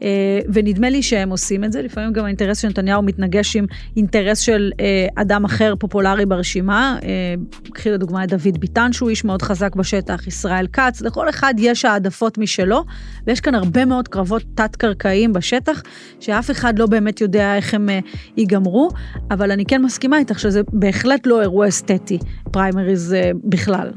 אה, 0.03 0.39
ונדמה 0.53 0.91
לי 0.91 1.03
שהם 1.03 1.31
עושים 1.31 1.65
את 1.65 1.73
זה. 1.73 1.83
לפעמים 1.83 2.13
גם 2.13 2.25
האינטרס 2.25 2.59
של 2.59 2.69
נתניהו 2.69 3.03
מתנגש 3.03 3.57
עם 3.57 3.67
אינטרס 3.97 4.39
של 4.39 4.71
אה, 4.81 5.07
אדם 5.15 5.45
אחר 5.45 5.75
פופולרי 5.79 6.27
ברשימה. 6.27 6.99
אה, 7.03 7.35
קחי 7.73 7.91
לדוגמה 7.91 8.25
את 8.25 8.29
דוד 8.29 8.59
ביטן, 8.59 8.93
שהוא 8.93 9.11
איש 9.11 9.25
מאוד 9.25 9.43
חזק 9.43 9.77
בשטח, 9.77 10.27
ישראל 10.27 10.67
כץ, 10.67 11.03
לכל 11.03 11.29
אחד 11.35 11.55
יש 11.59 11.85
העדפות 11.85 12.38
משלו, 12.38 12.85
ויש 13.27 13.40
כאן 13.40 13.55
הרבה 13.55 13.85
מאוד 13.85 14.09
קרבות 14.09 14.42
תת-קרקעיים 14.55 15.33
בשטח, 15.33 15.83
שאף 16.20 16.51
אחד 16.51 16.79
לא 16.79 16.87
באמת 16.87 17.20
יודע 17.20 17.57
איך 17.57 17.75
הם 17.75 17.88
uh, 17.88 18.09
ייגמרו, 18.37 18.88
אבל 19.31 19.51
אני 19.51 19.64
כן 19.64 19.83
מסכימה 19.83 20.18
איתך 20.18 20.40
שזה 20.40 20.61
בהחלט 20.73 21.27
לא 21.27 21.40
אירוע 21.40 21.68
אסתטי, 21.68 22.18
פריימריז 22.53 23.12
uh, 23.12 23.37
בכלל. 23.44 23.90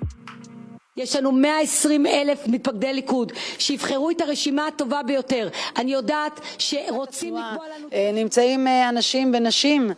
יש 0.98 1.16
לנו 1.16 1.32
120 1.32 2.06
אלף 2.06 2.48
מתפקדי 2.48 2.94
ליכוד 2.94 3.32
שיבחרו 3.60 4.12
את 4.12 4.22
הרשימה 4.22 4.68
הטובה 4.68 5.04
ביותר. 5.04 5.50
אני 5.78 5.94
יודעת 5.94 6.40
שרוצים 6.58 7.36
לקבוע 7.36 7.66
לנו... 7.78 7.88
אה, 7.94 8.12
נמצאים 8.14 8.68
אנשים 8.90 9.34
ונשים 9.38 9.92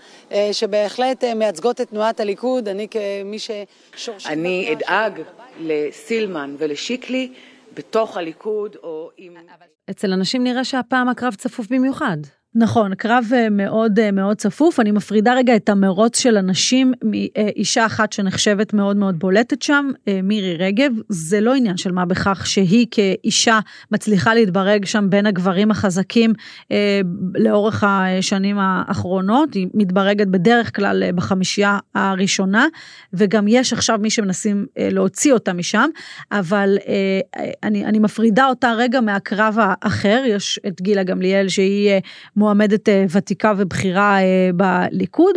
שבהחלט 0.51 1.23
מייצגות 1.23 1.81
את 1.81 1.89
תנועת 1.89 2.19
הליכוד. 2.19 2.67
אני 2.67 2.87
כמי 2.87 3.37
ששורשית... 3.39 4.31
אני 4.31 4.73
אדאג 4.73 5.21
לסילמן 5.59 6.55
ולשיקלי 6.57 7.33
בתוך 7.73 8.17
הליכוד 8.17 8.75
או 8.83 9.11
עם... 9.17 9.33
אצל 9.89 10.13
אנשים 10.13 10.43
נראה 10.43 10.63
שהפעם 10.63 11.09
הקרב 11.09 11.35
צפוף 11.35 11.67
במיוחד. 11.69 12.17
נכון, 12.55 12.95
קרב 12.95 13.25
אה, 13.35 13.49
מאוד 13.49 13.99
אה, 13.99 14.11
מאוד 14.11 14.37
צפוף. 14.37 14.79
אני 14.79 14.91
מפרידה 14.91 15.33
רגע 15.33 15.55
את 15.55 15.69
המרוץ 15.69 16.19
של 16.19 16.37
הנשים 16.37 16.93
מאישה 17.03 17.85
אחת 17.85 18.13
שנחשבת 18.13 18.73
מאוד 18.73 18.97
מאוד 18.97 19.19
בולטת 19.19 19.61
שם, 19.61 19.89
אה, 20.07 20.19
מירי 20.23 20.55
רגב. 20.55 20.91
זה 21.09 21.41
לא 21.41 21.53
עניין 21.53 21.77
של 21.77 21.91
מה 21.91 22.05
בכך 22.05 22.47
שהיא 22.47 22.87
כאישה 22.91 23.59
מצליחה 23.91 24.33
להתברג 24.33 24.85
שם 24.85 25.09
בין 25.09 25.25
הגברים 25.25 25.71
החזקים 25.71 26.33
לאורך 27.35 27.83
השנים 27.87 28.57
האחרונות. 28.59 29.53
היא 29.53 29.67
מתברגת 29.73 30.27
בדרך 30.27 30.75
כלל 30.75 31.11
בחמישייה 31.15 31.77
הראשונה, 31.95 32.65
וגם 33.13 33.47
יש 33.47 33.73
עכשיו 33.73 33.99
מי 34.01 34.09
שמנסים 34.09 34.65
להוציא 34.77 35.33
אותה 35.33 35.53
משם, 35.53 35.89
אבל 36.31 36.77
אני, 37.63 37.85
אני 37.85 37.99
מפרידה 37.99 38.47
אותה 38.47 38.73
רגע 38.77 39.01
מהקרב 39.01 39.57
האחר. 39.59 40.23
יש 40.25 40.59
את 40.67 40.81
גילה 40.81 41.03
גמליאל 41.03 41.47
שהיא 41.47 41.91
מועמדת 42.39 42.89
אה, 42.89 43.05
ותיקה 43.11 43.53
ובכירה 43.57 44.17
אה, 44.21 44.49
בליכוד, 44.55 45.35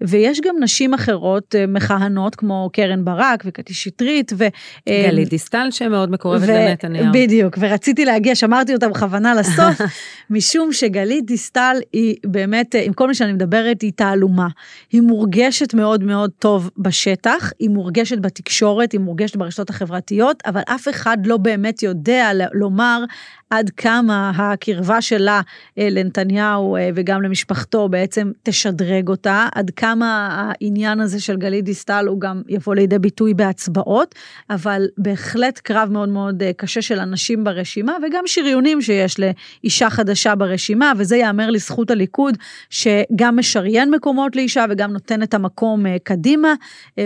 ויש 0.00 0.40
גם 0.40 0.54
נשים 0.60 0.94
אחרות 0.94 1.54
אה, 1.54 1.66
מכהנות 1.66 2.34
כמו 2.34 2.70
קרן 2.72 3.04
ברק 3.04 3.42
וקטי 3.46 3.74
שטרית 3.74 4.32
ו... 4.38 4.44
גלית 4.88 5.28
דיסטל 5.28 5.68
שמאוד 5.70 6.10
מקורבת 6.10 6.48
ו... 6.48 6.52
לנתניהו. 6.52 7.12
בדיוק, 7.12 7.58
ורציתי 7.60 8.04
להגיע, 8.04 8.34
שמרתי 8.34 8.74
אותה 8.74 8.88
בכוונה 8.88 9.34
לסוף, 9.34 9.80
משום 10.30 10.72
שגלית 10.72 11.26
דיסטל 11.26 11.76
היא 11.92 12.16
באמת, 12.26 12.74
עם 12.84 12.92
כל 12.92 13.08
מי 13.08 13.14
שאני 13.14 13.32
מדברת, 13.32 13.82
היא 13.82 13.92
תעלומה. 13.96 14.48
היא 14.92 15.02
מורגשת 15.02 15.74
מאוד 15.74 16.04
מאוד 16.04 16.30
טוב 16.38 16.70
בשטח, 16.78 17.52
היא 17.58 17.70
מורגשת 17.70 18.18
בתקשורת, 18.18 18.92
היא 18.92 19.00
מורגשת 19.00 19.36
ברשתות 19.36 19.70
החברתיות, 19.70 20.42
אבל 20.46 20.60
אף 20.66 20.88
אחד 20.88 21.18
לא 21.24 21.36
באמת 21.36 21.82
יודע 21.82 22.30
לומר 22.52 23.04
עד 23.52 23.70
כמה 23.70 24.32
הקרבה 24.36 25.00
שלה 25.00 25.40
לנתניהו 25.76 26.41
אה, 26.42 26.90
וגם 26.94 27.22
למשפחתו 27.22 27.88
בעצם 27.88 28.30
תשדרג 28.42 29.08
אותה, 29.08 29.48
עד 29.54 29.70
כמה 29.70 30.28
העניין 30.32 31.00
הזה 31.00 31.20
של 31.20 31.36
גלית 31.36 31.64
דיסטל 31.64 32.06
הוא 32.08 32.20
גם 32.20 32.42
יבוא 32.48 32.74
לידי 32.74 32.98
ביטוי 32.98 33.34
בהצבעות, 33.34 34.14
אבל 34.50 34.86
בהחלט 34.98 35.58
קרב 35.58 35.88
מאוד 35.92 36.08
מאוד 36.08 36.42
אה, 36.42 36.52
קשה 36.52 36.82
של 36.82 36.98
אנשים 36.98 37.44
ברשימה 37.44 37.96
וגם 38.06 38.22
שריונים 38.26 38.82
שיש 38.82 39.16
לאישה 39.20 39.90
חדשה 39.90 40.34
ברשימה, 40.34 40.92
וזה 40.98 41.16
ייאמר 41.16 41.50
לזכות 41.50 41.90
הליכוד, 41.90 42.36
שגם 42.70 43.36
משריין 43.36 43.90
מקומות 43.90 44.36
לאישה 44.36 44.64
וגם 44.70 44.92
נותן 44.92 45.22
את 45.22 45.34
המקום 45.34 45.84
קדימה, 46.02 46.54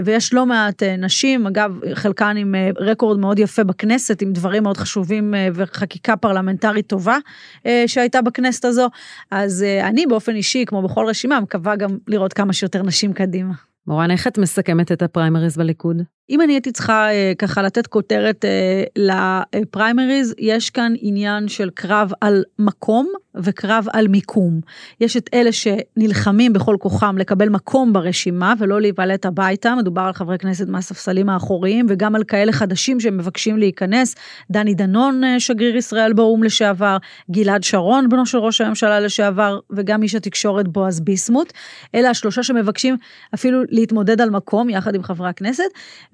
ויש 0.04 0.34
לא 0.34 0.46
מעט 0.46 0.82
נשים, 0.82 1.46
אגב, 1.46 1.80
חלקן 1.94 2.36
עם 2.36 2.54
רקורד 2.80 3.18
מאוד 3.18 3.38
יפה 3.38 3.64
בכנסת, 3.64 4.22
עם 4.22 4.32
דברים 4.32 4.62
מאוד 4.62 4.76
חשובים 4.76 5.34
וחקיקה 5.54 6.16
פרלמנטרית. 6.16 6.86
טובה 6.86 7.18
אה, 7.66 7.84
שהייתה 7.86 8.22
בכנסת 8.22 8.64
הזו, 8.64 8.88
אז 9.30 9.62
אה, 9.62 9.88
אני 9.88 10.06
באופן 10.06 10.34
אישי, 10.34 10.64
כמו 10.66 10.82
בכל 10.82 11.06
רשימה, 11.06 11.40
מקווה 11.40 11.76
גם 11.76 11.98
לראות 12.08 12.32
כמה 12.32 12.52
שיותר 12.52 12.82
נשים 12.82 13.12
קדימה. 13.12 13.54
מורן, 13.86 14.10
איך 14.10 14.26
את 14.26 14.38
מסכמת 14.38 14.92
את 14.92 15.02
הפריימריז 15.02 15.56
בליכוד? 15.56 16.02
אם 16.30 16.40
אני 16.40 16.52
הייתי 16.52 16.72
צריכה 16.72 17.10
אה, 17.10 17.32
ככה 17.38 17.62
לתת 17.62 17.86
כותרת 17.86 18.44
אה, 18.44 19.42
לפריימריז, 19.54 20.34
יש 20.38 20.70
כאן 20.70 20.92
עניין 21.00 21.48
של 21.48 21.70
קרב 21.70 22.12
על 22.20 22.44
מקום 22.58 23.12
וקרב 23.36 23.86
על 23.92 24.08
מיקום. 24.08 24.60
יש 25.00 25.16
את 25.16 25.30
אלה 25.34 25.50
שנלחמים 25.52 26.52
בכל 26.52 26.76
כוחם 26.80 27.18
לקבל 27.18 27.48
מקום 27.48 27.92
ברשימה 27.92 28.54
ולא 28.58 28.80
להיוולט 28.80 29.26
הביתה, 29.26 29.74
מדובר 29.74 30.00
על 30.00 30.12
חברי 30.12 30.38
כנסת 30.38 30.68
מהספסלים 30.68 31.28
האחוריים 31.28 31.86
וגם 31.88 32.14
על 32.14 32.24
כאלה 32.24 32.52
חדשים 32.52 33.00
שמבקשים 33.00 33.58
להיכנס, 33.58 34.14
דני 34.50 34.74
דנון 34.74 35.24
אה, 35.24 35.40
שגריר 35.40 35.76
ישראל 35.76 36.12
באו"ם 36.12 36.42
לשעבר, 36.42 36.96
גלעד 37.30 37.62
שרון 37.62 38.08
בנו 38.08 38.26
של 38.26 38.38
ראש 38.38 38.60
הממשלה 38.60 39.00
לשעבר 39.00 39.58
וגם 39.70 40.02
איש 40.02 40.14
התקשורת 40.14 40.68
בועז 40.68 41.00
ביסמוט. 41.00 41.52
אלה 41.94 42.10
השלושה 42.10 42.42
שמבקשים 42.42 42.96
אפילו 43.34 43.62
להתמודד 43.68 44.20
על 44.20 44.30
מקום 44.30 44.68
יחד 44.68 44.94
עם 44.94 45.02
חברי 45.02 45.28
הכנסת. 45.28 45.64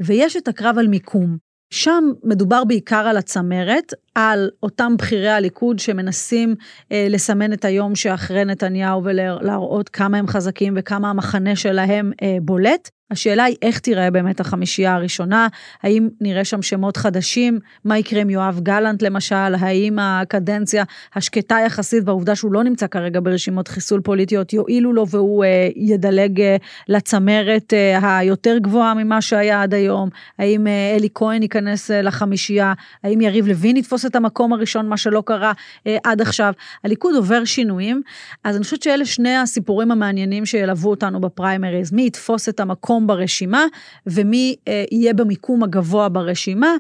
ויש 0.05 0.37
את 0.37 0.49
הקרב 0.49 0.79
על 0.79 0.89
מיקום. 0.89 1.37
שם 1.71 2.05
מדובר 2.25 2.65
בעיקר 2.65 3.07
על 3.07 3.17
הצמרת, 3.17 3.93
על 4.15 4.51
אותם 4.63 4.95
בכירי 4.99 5.29
הליכוד 5.29 5.79
שמנסים 5.79 6.55
אה, 6.93 7.07
לסמן 7.11 7.53
את 7.53 7.65
היום 7.65 7.95
שאחרי 7.95 8.45
נתניהו 8.45 9.05
ולהראות 9.05 9.89
כמה 9.89 10.19
הם 10.19 10.27
חזקים 10.27 10.75
וכמה 10.77 11.11
המחנה 11.11 11.57
שלהם 11.57 12.13
אה, 12.23 12.37
בולט. 12.43 12.91
השאלה 13.13 13.45
היא 13.45 13.57
איך 13.63 13.79
תיראה 13.79 14.11
באמת 14.11 14.41
החמישייה 14.41 14.95
הראשונה, 14.95 15.49
האם 15.83 16.09
נראה 16.21 16.45
שם 16.45 16.63
שמות 16.63 16.97
חדשים, 16.97 17.59
מה 17.85 17.99
יקרה 17.99 18.21
עם 18.21 18.31
יואב 18.31 18.61
גלנט 18.63 19.03
למשל, 19.03 19.55
האם 19.59 19.99
הקדנציה 19.99 20.85
השקטה 21.15 21.57
יחסית 21.67 22.03
והעובדה 22.07 22.37
שהוא 22.37 22.53
לא 22.53 22.65
נמצא 22.65 22.87
כרגע 22.87 23.21
ברשימות 23.23 23.69
חיסול 23.69 24.01
פוליטיות 24.01 24.53
יועילו 24.53 24.93
לו 24.93 25.09
והוא 25.09 25.45
אה, 25.45 25.69
ידלג 25.77 26.41
אה, 26.41 26.57
לצמרת 26.89 27.73
אה, 27.75 28.19
היותר 28.19 28.59
גבוהה 28.59 28.95
ממה 28.95 29.23
שהיה 29.23 29.63
עד 29.63 29.75
היום, 29.75 30.09
האם 30.39 30.67
אה, 30.67 30.97
אלי 30.97 31.09
כהן 31.15 31.43
ייכנס 31.43 31.91
אה, 31.91 32.03
לחמישייה, 32.03 32.73
האם 33.05 33.21
יריב 33.21 33.47
לוין 33.47 33.77
יתפוס 33.77 34.02
את 34.07 34.17
המקום 34.17 34.53
הראשון, 34.53 34.89
מה 34.89 34.97
שלא 34.97 35.23
קרה 35.27 35.53
אה, 35.87 35.97
עד 36.05 36.21
עכשיו. 36.21 36.53
הליכוד 36.85 37.15
עובר 37.15 37.45
שינויים, 37.45 38.03
אז 38.45 38.57
אני 38.57 38.65
חושבת 38.65 38.83
שאלה 38.83 39.05
שני 39.05 39.37
הסיפורים 39.37 39.91
המעניינים 39.91 40.47
שילוו 40.47 40.91
אותנו 40.91 41.21
בפריימריז, 41.21 41.93
מי 41.93 42.07
יתפוס 42.07 42.49
את 42.49 42.61
המקום 42.61 42.93
מקום 42.93 43.07
ברשימה, 43.07 43.65
ומי 44.07 44.57
אה, 44.69 44.85
יהיה 44.93 45.15
במיקום 45.15 45.63
הגבוה 45.63 46.09
ברשימה, 46.09 46.77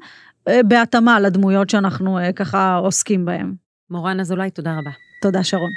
אה, 0.48 0.61
בהתאמה 0.62 1.20
לדמויות 1.20 1.70
שאנחנו 1.70 2.18
אה, 2.18 2.32
ככה 2.32 2.74
עוסקים 2.76 3.24
בהן. 3.24 3.54
מורן 3.90 4.20
אזולאי, 4.20 4.50
תודה 4.50 4.70
רבה. 4.70 4.90
תודה, 5.22 5.44
שרון. 5.44 5.70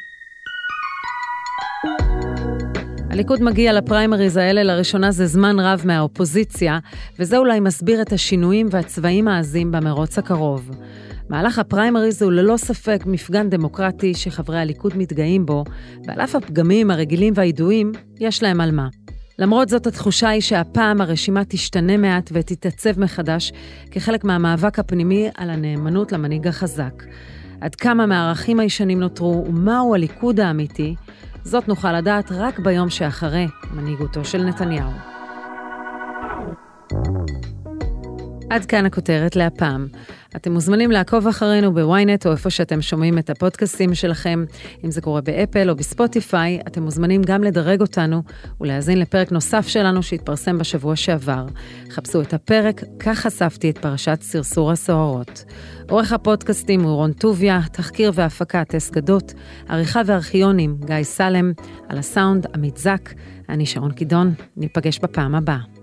הליכוד 3.10 3.44
מגיע 3.44 3.74
לפריימריז 3.74 4.38
האלה 4.38 4.64
לראשונה 4.64 5.12
זה 5.12 5.26
זמן 5.26 5.60
רב 5.60 5.82
מהאופוזיציה, 5.86 6.80
וזה 7.20 7.38
אולי 7.38 7.60
מסביר 7.60 8.02
את 8.02 8.14
השינויים 8.14 8.68
והצבעים 8.72 9.28
העזים 9.28 9.72
במרוץ 9.72 10.18
הקרוב. 10.18 10.70
מהלך 11.30 11.60
הפריימריז 11.60 12.22
הוא 12.22 12.32
ללא 12.32 12.58
ספק 12.58 13.04
מפגן 13.06 13.50
דמוקרטי 13.50 14.14
שחברי 14.14 14.60
הליכוד 14.60 14.98
מתגאים 14.98 15.46
בו, 15.46 15.64
ועל 16.08 16.22
אף 16.22 16.36
הפגמים 16.36 16.92
הרגילים 16.92 17.34
והידועים, 17.36 17.92
יש 18.20 18.44
להם 18.44 18.62
על 18.62 18.72
מה. 18.72 18.88
למרות 19.40 19.70
זאת, 19.70 19.88
התחושה 19.88 20.30
היא 20.30 20.42
שהפעם 20.42 21.02
הרשימה 21.02 21.46
תשתנה 21.46 21.98
מעט 21.98 22.30
ותתעצב 22.34 23.00
מחדש 23.00 23.52
כחלק 23.92 24.24
מהמאבק 24.24 24.80
הפנימי 24.80 25.30
על 25.38 25.50
הנאמנות 25.50 26.12
למנהיג 26.12 26.48
החזק. 26.48 27.04
עד 27.62 27.76
כמה 27.76 28.06
מהערכים 28.06 28.60
הישנים 28.60 29.00
נותרו 29.00 29.46
ומהו 29.48 29.96
הליכוד 29.96 30.40
האמיתי, 30.40 30.96
זאת 31.44 31.68
נוכל 31.68 31.98
לדעת 31.98 32.32
רק 32.32 32.60
ביום 32.60 32.90
שאחרי 32.90 33.48
מנהיגותו 33.74 34.26
של 34.26 34.44
נתניהו. 34.44 35.15
עד 38.50 38.66
כאן 38.66 38.86
הכותרת 38.86 39.36
להפעם. 39.36 39.88
אתם 40.36 40.52
מוזמנים 40.52 40.92
לעקוב 40.92 41.28
אחרינו 41.28 41.74
בוויינט 41.74 42.26
או 42.26 42.32
איפה 42.32 42.50
שאתם 42.50 42.82
שומעים 42.82 43.18
את 43.18 43.30
הפודקאסטים 43.30 43.96
שלכם. 43.96 44.46
אם 44.86 44.92
זה 44.92 45.02
קורה 45.02 45.22
באפל 45.22 45.70
או 45.70 45.76
בספוטיפיי, 45.76 46.60
אתם 46.68 46.84
מוזמנים 46.84 47.22
גם 47.26 47.44
לדרג 47.44 47.82
אותנו 47.82 48.24
ולהאזין 48.62 49.00
לפרק 49.00 49.32
נוסף 49.32 49.68
שלנו 49.68 50.04
שהתפרסם 50.04 50.58
בשבוע 50.58 50.96
שעבר. 50.96 51.46
חפשו 51.90 52.22
את 52.22 52.34
הפרק, 52.34 52.84
כך 53.00 53.20
חשפתי 53.20 53.70
את 53.70 53.78
פרשת 53.78 54.18
סרסור 54.22 54.72
הסוהרות. 54.72 55.46
עורך 55.90 56.14
הפודקאסטים 56.14 56.82
הוא 56.82 56.96
רון 56.96 57.14
טוביה, 57.14 57.60
תחקיר 57.72 58.12
והפקה 58.14 58.66
טס 58.66 58.92
גדות, 58.92 59.34
עריכה 59.70 60.02
וארכיונים 60.06 60.78
גיא 60.86 61.04
סלם, 61.04 61.52
על 61.90 61.98
הסאונד 61.98 62.46
עמית 62.54 62.78
זק, 62.78 63.14
אני 63.50 63.66
שרון 63.66 63.92
קידון, 63.92 64.34
ניפגש 64.58 65.00
בפעם 65.00 65.36
הבאה. 65.36 65.75